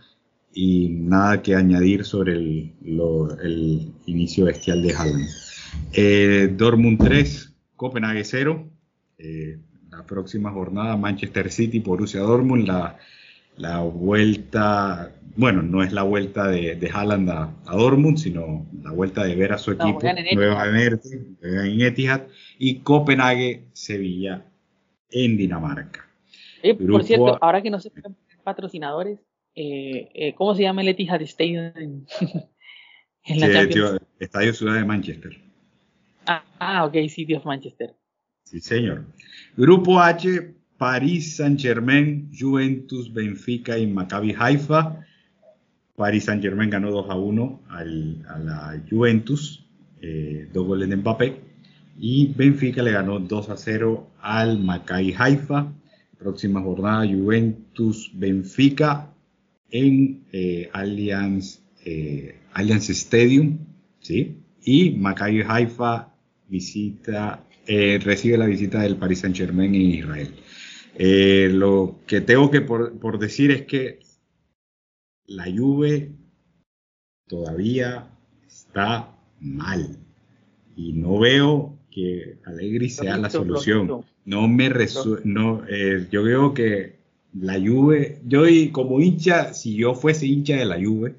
[0.52, 6.58] Y nada que añadir sobre el, inicio bestial de Haaland.
[6.58, 8.68] Dortmund 3, Copenhague 0.
[9.16, 9.58] Eh,
[9.90, 12.66] la próxima jornada, Manchester City, Borussia Dortmund.
[12.66, 12.98] La,
[13.56, 18.90] la vuelta, bueno, no es la vuelta de, de Haaland a, a Dortmund, sino la
[18.92, 20.34] vuelta de ver a su No, equipo Etihad.
[20.34, 21.08] nuevamente
[21.42, 22.22] en Etihad.
[22.58, 24.44] Y Copenhague, Sevilla
[25.10, 26.06] en Dinamarca.
[26.62, 27.38] Eh, por cierto, A.
[27.40, 27.90] ahora que no se
[28.44, 29.20] patrocinadores,
[29.54, 32.06] eh, eh, ¿cómo se llama el Etihad Stadium en,
[33.24, 35.38] en la Sí, tío, Estadio Ciudad de Manchester.
[36.26, 37.94] Ah, ah, ok, City of Manchester.
[38.44, 39.04] Sí, señor.
[39.56, 45.04] Grupo H, París Saint-Germain, Juventus, Benfica y Maccabi Haifa.
[45.94, 49.62] París Saint-Germain ganó 2 a 1 al- a la Juventus,
[50.00, 51.36] eh, dos goles de Mbappé.
[51.98, 55.70] Y Benfica le ganó 2 a 0 al Maccabi Haifa.
[56.18, 59.12] Próxima jornada, Juventus, Benfica
[59.70, 63.58] en eh, Allianz, eh, Allianz Stadium.
[64.00, 64.38] ¿sí?
[64.64, 66.08] Y Maccabi Haifa
[66.48, 70.30] visita, recibe la visita del Paris Saint Germain en Israel.
[71.02, 74.00] Eh, lo que tengo que por, por decir es que
[75.24, 76.12] la Juve
[77.26, 78.10] todavía
[78.46, 79.96] está mal
[80.76, 84.04] y no veo que Allegri sea la solución.
[84.26, 86.98] No me resu- no, eh, yo veo que
[87.32, 91.14] la Juve, yo y como hincha, si yo fuese hincha de la Juve,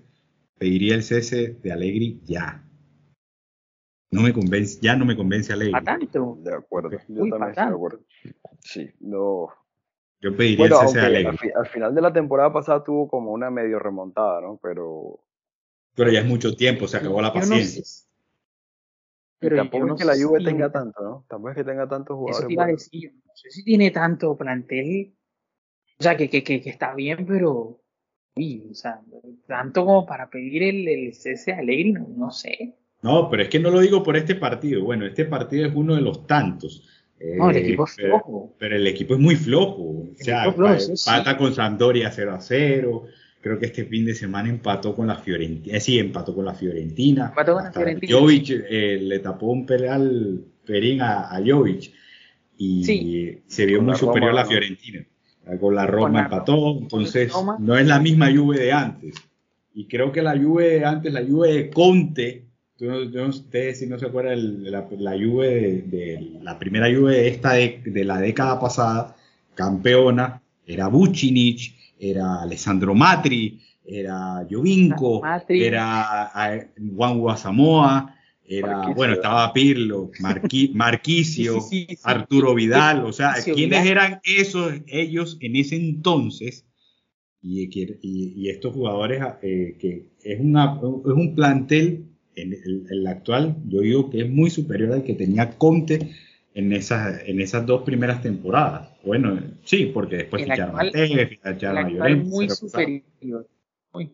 [0.59, 2.63] pediría el cese de Allegri ya.
[4.11, 5.73] No me convence, ya no me convence Allegri.
[5.73, 6.37] ¿A tanto?
[6.39, 6.91] De acuerdo.
[6.91, 7.99] Yo Uy, también estoy de acuerdo.
[8.59, 9.49] Sí, no.
[10.21, 11.27] Yo pediría Bueno, el cese de aunque Allegri.
[11.29, 14.59] al, fi- al final de la temporada pasada tuvo como una medio remontada, ¿no?
[14.61, 15.19] Pero
[15.95, 17.83] Pero ya es mucho tiempo, se acabó la no paciencia.
[17.83, 18.07] sé.
[19.39, 21.25] Pero tampoco yo no es que la Juve tenga tanto, ¿no?
[21.27, 22.47] Tampoco es que tenga tantos Eso jugadores.
[22.47, 23.13] te iba a decir.
[23.25, 25.15] No sé si tiene tanto plantel.
[25.99, 27.79] O sea, que, que, que, que está bien, pero.
[28.35, 29.01] Uy, o sea,
[29.47, 32.75] tanto como para pedir el, el cese a Allegri, no, no sé.
[33.01, 34.83] No, pero es que no lo digo por este partido.
[34.83, 36.87] Bueno, este partido es uno de los tantos.
[37.37, 38.55] No, el Eh, equipo es pero- flojo.
[38.57, 39.81] Pero el equipo es muy flojo.
[39.83, 41.09] O sea, flojo, sí, sí.
[41.09, 43.03] pata con Sampdoria 0 a 0.
[43.41, 45.79] Creo que este fin de semana empató con la Fiorentina.
[45.79, 47.27] sí, empató con la Fiorentina.
[47.29, 48.17] Empató con la Fiorentina.
[48.17, 51.91] Jovic eh, le tapó un penal Perín a, a Jovic.
[52.57, 53.39] Y Sí.
[53.47, 54.49] se vio Con muy la superior Roma, a la.
[54.49, 55.05] Fiorentina.
[55.59, 56.77] Con la Roma Con la empató.
[56.79, 57.57] Entonces, Roma.
[57.59, 59.15] no es la misma Juve de antes.
[59.73, 62.45] Y creo que la Juve de antes, la Juve de Conte,
[62.85, 66.87] yo no- ustedes si no se acuerdan, el- la, la Juve de, de- la primera
[66.93, 69.15] Juve de esta de, de la década pasada,
[69.55, 75.63] campeona, era Bucinic, era Alessandro Matri, era Jovinko, Matri.
[75.63, 78.15] era eh, Juan Guasamoa,
[78.45, 82.01] era, bueno, estaba Pirlo, Marqui- Marquisio, Sí, sí, sí, sí.
[82.03, 86.65] Arturo Vidal, o sea, ¿quiénes eran esos, ellos en ese entonces?
[87.41, 92.05] Y, que- y- y estos jugadores, eh, que es, una, es un plantel,
[92.35, 96.11] en el, el actual, yo digo que es muy superior al que tenía Conte
[96.53, 98.89] en esas, en esas dos primeras temporadas.
[99.03, 103.47] Bueno, sí, porque después ficharon a Tevez, ficharon a Llorente, muy superior.
[103.93, 104.11] Uy,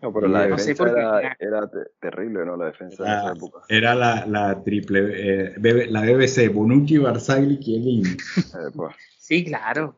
[0.00, 2.56] No, pero la No sé defensa era, era te- terrible, ¿no?
[2.56, 3.58] La defensa de esa Era, época.
[3.68, 8.08] era la, la triple, eh, BB la BBC, Bonucci, Barzagli, Chiellini.
[8.10, 9.96] Eh, pues, sí, claro.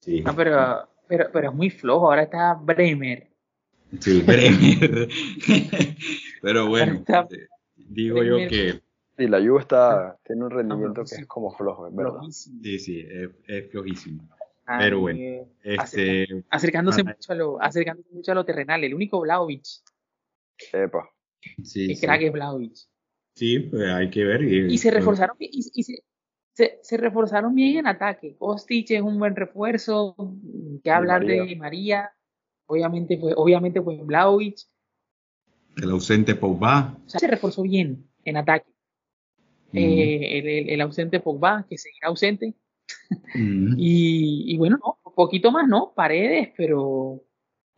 [0.00, 2.08] Sí, No, pero, pero, pero es muy flojo.
[2.10, 3.29] Ahora está Bremer.
[3.98, 5.08] Sí, Bremer.
[6.42, 8.80] Pero bueno, Está- eh, digo yo que
[9.18, 11.20] sí, la Juve está, tiene un rendimiento que sí.
[11.22, 12.12] es como flojo, verdad.
[12.12, 12.60] Flojísimo.
[12.62, 14.28] sí, sí, es, es flojísimo.
[14.66, 18.84] Ay, Pero bueno, eh, Este, acercándose ah, mucho a lo, acercándose mucho a lo terrenal.
[18.84, 19.64] El único Vlaovic,
[20.72, 21.10] Epa.
[21.62, 22.76] sí, que sí, crack es Vlaovic.
[23.34, 24.42] sí, pues hay que ver.
[24.44, 26.04] Y, Y se reforzaron bien, y, y se,
[26.52, 28.36] se, se reforzaron bien en ataque.
[28.38, 30.14] Kostic es un buen refuerzo.
[30.84, 31.44] Que hablar María.
[31.44, 32.10] de María.
[32.70, 34.58] Obviamente, pues, obviamente, pues Vlaovic.
[35.76, 36.96] El ausente Pogba.
[37.04, 38.70] O sea, se reforzó bien en ataque.
[39.72, 42.54] eh, el, el- el ausente Pogba, que seguirá ausente.
[43.34, 43.74] Mm.
[43.76, 45.92] Y, y bueno, no, un poquito más, ¿no?
[45.94, 47.22] Paredes, pero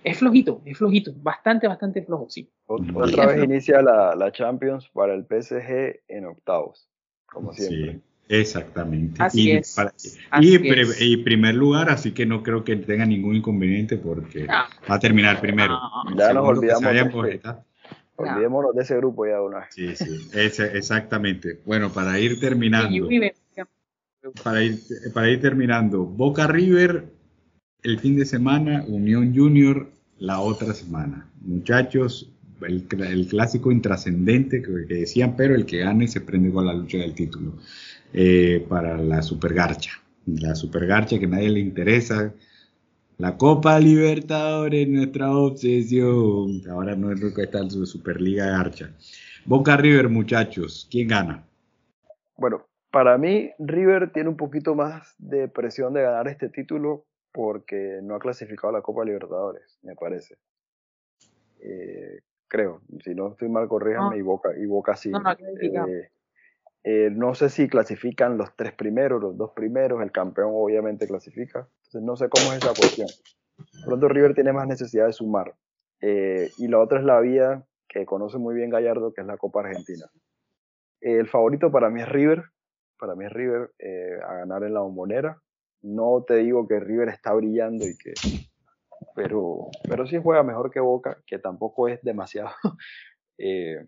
[0.05, 2.51] es flojito, es flojito, bastante, bastante flojo, sí.
[2.66, 2.93] Ot-.
[2.97, 6.88] Otra vez inicia la, la Champions para el PSG en octavos,
[7.26, 7.93] como siempre.
[7.95, 9.23] Sí, exactamente.
[9.23, 9.91] Así y, es, para-
[10.31, 11.01] así y, pri- es.
[11.01, 15.41] y primer lugar, así que no creo que tenga ningún inconveniente porque va a terminar
[15.41, 15.79] primero.
[16.16, 17.41] Ya nos olvidamos de
[18.16, 19.68] Olvidémonos de ese grupo ya una vez.
[19.70, 21.61] Sí, sí, ese- exactamente.
[21.64, 23.09] Bueno, para ir terminando,
[24.45, 24.79] para ir,
[25.12, 27.07] para ir terminando, Boca River
[27.83, 31.27] el fin de semana, Unión Junior la otra semana.
[31.41, 36.53] Muchachos, el, cl- el clásico intrascendente que, que decían, pero el que gane se prende
[36.53, 37.55] con la lucha del título
[38.12, 39.92] eh, para la Supergarcha.
[40.26, 42.32] La Supergarcha que a nadie le interesa.
[43.18, 46.62] La Copa Libertadores, nuestra obsesión.
[46.68, 48.90] Ahora no es lo que está en su Superliga Garcha.
[49.44, 51.44] Boca River, muchachos, ¿quién gana?
[52.36, 58.00] Bueno, para mí River tiene un poquito más de presión de ganar este título porque
[58.02, 60.36] no ha clasificado a la Copa Libertadores, me parece.
[61.60, 64.16] Eh, creo, si no estoy mal, corríjame No.
[64.16, 65.10] y Boca, y Boca sí.
[65.10, 65.30] No, no.
[65.30, 66.10] Eh,
[66.85, 71.68] eh, no sé si clasifican los tres primeros, los dos primeros, el campeón obviamente clasifica.
[71.85, 73.09] Entonces no sé cómo es esa cuestión.
[73.87, 75.55] Pronto River tiene más necesidad de sumar.
[76.01, 79.37] Eh, y la otra es la vía que conoce muy bien Gallardo, que es la
[79.37, 80.07] Copa Argentina.
[81.01, 82.45] Eh, el favorito para mí es River.
[82.99, 85.41] Para mí es River eh, a ganar en la bombonera.
[85.83, 88.14] No te digo que River está brillando y que.
[89.16, 92.51] Pero, pero sí juega mejor que Boca, que tampoco es demasiado.
[93.45, 93.87] Eh,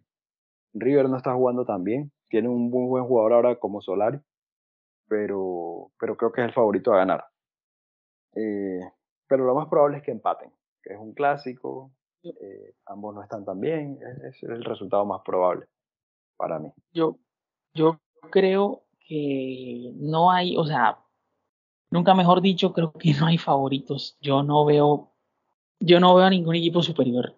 [0.73, 2.11] River no está jugando tan bien.
[2.29, 4.19] Tiene un muy buen jugador ahora como Solari.
[5.09, 7.25] Pero, pero creo que es el favorito a ganar.
[8.35, 8.81] Eh,
[9.27, 10.51] pero lo más probable es que empaten,
[10.83, 11.93] que es un clásico.
[12.23, 13.99] eh, ambos no están tan bien.
[14.25, 15.67] Es, es el resultado más probable
[16.37, 16.73] para mí.
[16.93, 17.19] yo,
[17.75, 18.01] yo
[18.31, 20.99] creo que no hay, o sea,
[21.91, 24.17] nunca mejor dicho, creo que no hay favoritos.
[24.21, 25.13] Yo no veo,
[25.81, 27.37] yo no veo a ningún equipo superior.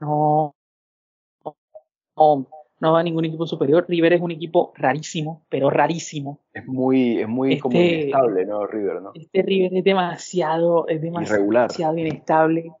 [0.00, 0.54] No,
[2.16, 2.48] no,
[2.80, 3.84] no veo a ningún equipo superior.
[3.88, 6.40] River es un equipo rarísimo, pero rarísimo.
[6.52, 8.66] Es muy, es muy como Este- inestable, ¿no?
[8.66, 9.10] River, ¿no?
[9.14, 11.28] Este River es demasiado, es Irregular.
[11.68, 12.72] demasiado inestable,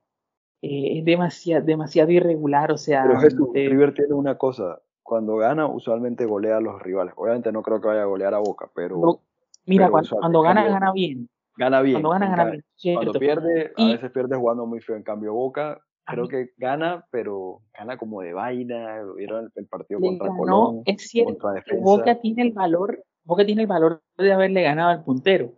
[0.62, 4.80] eh, es demasiado, demasiado irregular, o sea, Pero Jesús, eh, River tiene una cosa.
[5.02, 7.14] Cuando gana, usualmente golea a los rivales.
[7.16, 9.20] Obviamente no creo que vaya a golear a Boca, pero cuando-
[9.66, 11.28] mira, pero cuando, cuando gana, gana bien.
[11.56, 11.94] gana bien.
[12.00, 12.64] Cuando gana, gana bien.
[12.76, 13.00] cierto.
[13.02, 14.96] Cuando pierde, a veces pierde jugando muy feo.
[14.96, 15.80] En cambio, Boca,
[16.10, 19.02] creo que gana, pero gana como de vaina.
[19.02, 21.48] Lo vieron el, partido Le contra ganó, Colón, es cierto.
[21.80, 25.52] Boca tiene el valor, Boca tiene el valor de haberle ganado al puntero.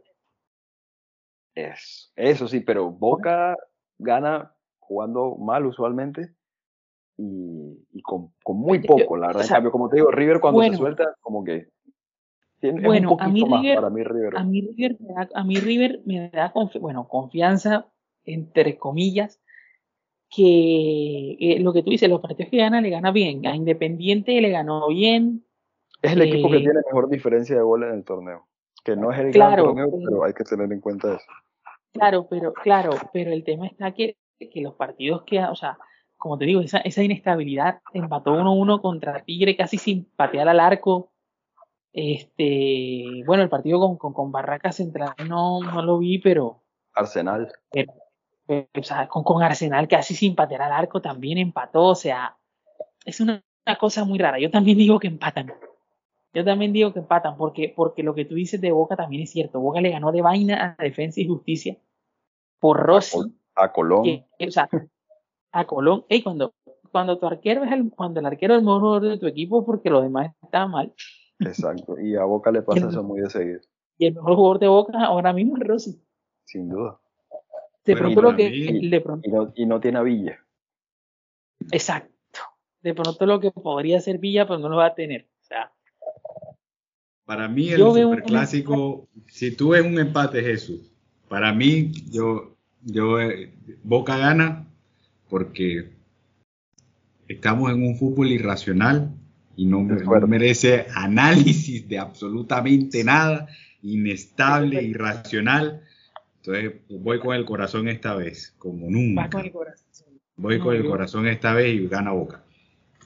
[1.55, 3.57] Es, eso sí, pero Boca
[3.99, 6.35] gana jugando mal usualmente
[7.19, 9.43] y, y con, con muy poco, la o verdad.
[9.43, 10.73] En sea, cambio, como te digo, River cuando bueno.
[10.73, 11.69] se suelta, como que
[12.61, 14.37] tiene Bueno, un a mí poquito más River- para mí River.
[14.39, 17.87] A mí River me da, a mí River me da confi- bueno, confianza,
[18.25, 19.41] entre comillas,
[20.35, 23.47] que eh, lo que tú dices, los partidos que gana le gana bien.
[23.47, 25.45] A Independiente le ganó bien.
[26.01, 28.47] Es el equipo que eh, tiene mejor diferencia de goles en el torneo.
[28.83, 31.25] Que no es el Claro, gran torneo, pero- pero hay que tener en cuenta eso.
[31.93, 35.77] Claro, pero, claro, pero el tema está que, que los partidos que, o sea,
[36.17, 41.13] como te digo, esa, esa inestabilidad, empató 1-1 contra Tigre casi sin patear al arco.
[41.93, 46.63] Este, bueno, el partido con, con, con Barraca Central no, no lo vi, pero,
[46.95, 47.53] Arsenal.
[47.71, 47.93] pero,
[48.49, 52.37] o sea, con, con Arsenal casi sin patear al arco también empató, o sea,
[53.05, 54.39] es una, una cosa muy rara.
[54.39, 55.53] Yo también digo que empatan.
[56.35, 59.31] Yo también digo que empatan, porque, porque lo que tú dices de Boca también es
[59.31, 59.61] cierto.
[59.61, 61.77] Boca le ganó de vaina a Defensa y Justicia
[62.59, 63.19] por Rossi.
[63.55, 64.03] A Colón.
[64.03, 64.69] que, o sea,
[65.53, 66.55] a Colón, ey, cuando,
[66.91, 69.67] cuando tu arquero es el, cuando el arquero es el mejor jugador de tu equipo
[69.67, 70.95] porque los demás están mal,
[71.39, 71.99] Exacto.
[71.99, 73.61] Y a Boca le pasa El- eso muy de seguido,
[73.99, 76.03] y el mejor jugador de Boca ahora mismo es Rossi.
[76.45, 76.99] sin duda.
[77.85, 80.39] De pronto lo que, mí- de pronto, Y no, y no tiene a Villa.
[81.71, 82.41] exacto,
[82.83, 85.29] de pronto lo que podría ser Villa, pero no lo va a tener.
[85.41, 85.73] O sea,
[87.25, 90.81] Para mí el veo un superclásico, si tú ves un empate, Jesús,
[91.29, 93.53] para mí yo, yo eh,
[93.83, 94.67] Boca gana
[95.29, 95.91] porque
[97.29, 99.11] estamos en un fútbol irracional
[99.57, 103.49] y no, no merece análisis de absolutamente nada,
[103.83, 105.83] inestable, irracional.
[106.45, 109.31] Entonces voy con el corazón esta vez, como nunca.
[109.31, 109.87] con el corazón.
[110.37, 112.43] Voy No, con el corazón esta vez y gana Boca.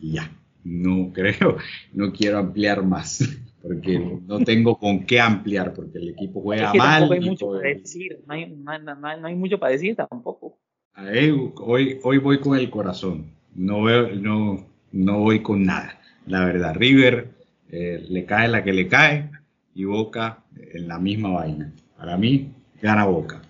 [0.01, 0.30] Y ya,
[0.64, 1.57] no creo,
[1.93, 3.28] no quiero ampliar más,
[3.62, 7.12] porque no tengo con qué ampliar, porque el equipo juega Es que mal.
[7.12, 8.78] hay mucho todo- para decir, no hay, no,
[9.18, 10.59] no mucho para decir tampoco.
[10.95, 16.45] Ahí, hoy, hoy voy con el corazón, no, veo, no, no voy con nada, la
[16.47, 16.74] verdad.
[16.74, 17.28] River
[17.70, 19.30] eh, le cae la que le cae
[19.74, 21.70] y Boca en la misma vaina.
[21.99, 22.51] Para mí,
[22.81, 23.43] gana Boca.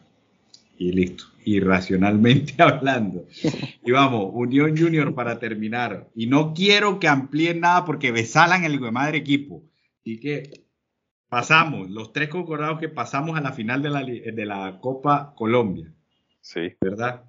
[0.79, 1.25] Y listo.
[1.45, 3.27] Irracionalmente hablando.
[3.85, 6.09] Y vamos, Unión Junior para terminar.
[6.15, 9.63] Y no quiero que amplíen nada porque besalan el madre equipo.
[10.01, 10.67] Así que
[11.29, 15.93] pasamos, los tres concordados que pasamos a la final de la, de la Copa Colombia.
[16.41, 16.75] Sí.
[16.81, 17.25] ¿Verdad?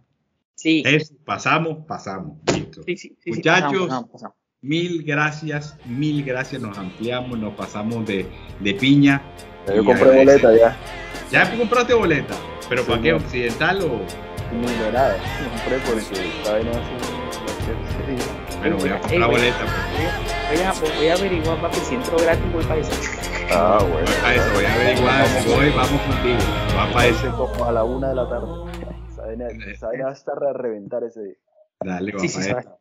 [0.56, 0.84] Sí.
[0.86, 2.38] Es, pasamos, pasamos.
[2.54, 2.84] Listo.
[2.84, 4.38] Sí, sí, sí, Muchachos, pasamos, pasamos, pasamos.
[4.62, 6.62] mil gracias, mil gracias.
[6.62, 8.26] Nos ampliamos, nos pasamos de,
[8.60, 9.22] de piña.
[9.68, 10.78] Ya Yo compré boleta ya.
[11.32, 12.36] ¿Ya compraste boleta?
[12.70, 13.12] ¿Pero Sí, para qué?
[13.12, 13.18] no.
[13.18, 14.02] ¿Occidental o...?
[14.54, 15.18] Ni dorada.
[15.64, 16.00] Compré porque
[16.38, 18.58] esta vaina va a ser- sí.
[18.60, 19.58] Bueno, voy a comprar boleta.
[19.60, 20.58] pues.
[20.82, 22.92] Voy a, voy a averiguar, papi, si entro gratis, voy para eso.
[23.52, 24.06] Ah, bueno.
[24.08, 25.28] Voy para eso, voy a averiguar.
[25.28, 26.38] Si voy, vamos contigo.
[26.78, 27.36] Va para eso.
[27.38, 28.48] como a la una de la tarde.
[29.18, 31.34] Vaina, esa vaina va a estar a reventar ese día.
[31.84, 32.68] Dale, va Sí, sí, para sí.
[32.68, 32.80] eso.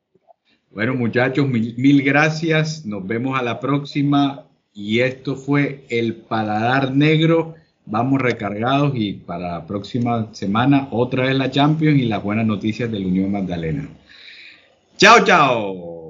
[0.71, 2.87] Bueno, muchachos, mil, mil gracias.
[2.87, 4.45] Nos vemos a la próxima.
[4.73, 7.55] Y esto fue El Paladar Negro.
[7.87, 12.91] Vamos recargados y para la próxima semana otra vez la Champions y las buenas noticias
[12.91, 13.89] de la Unión Magdalena.
[14.97, 16.06] Chao, chao.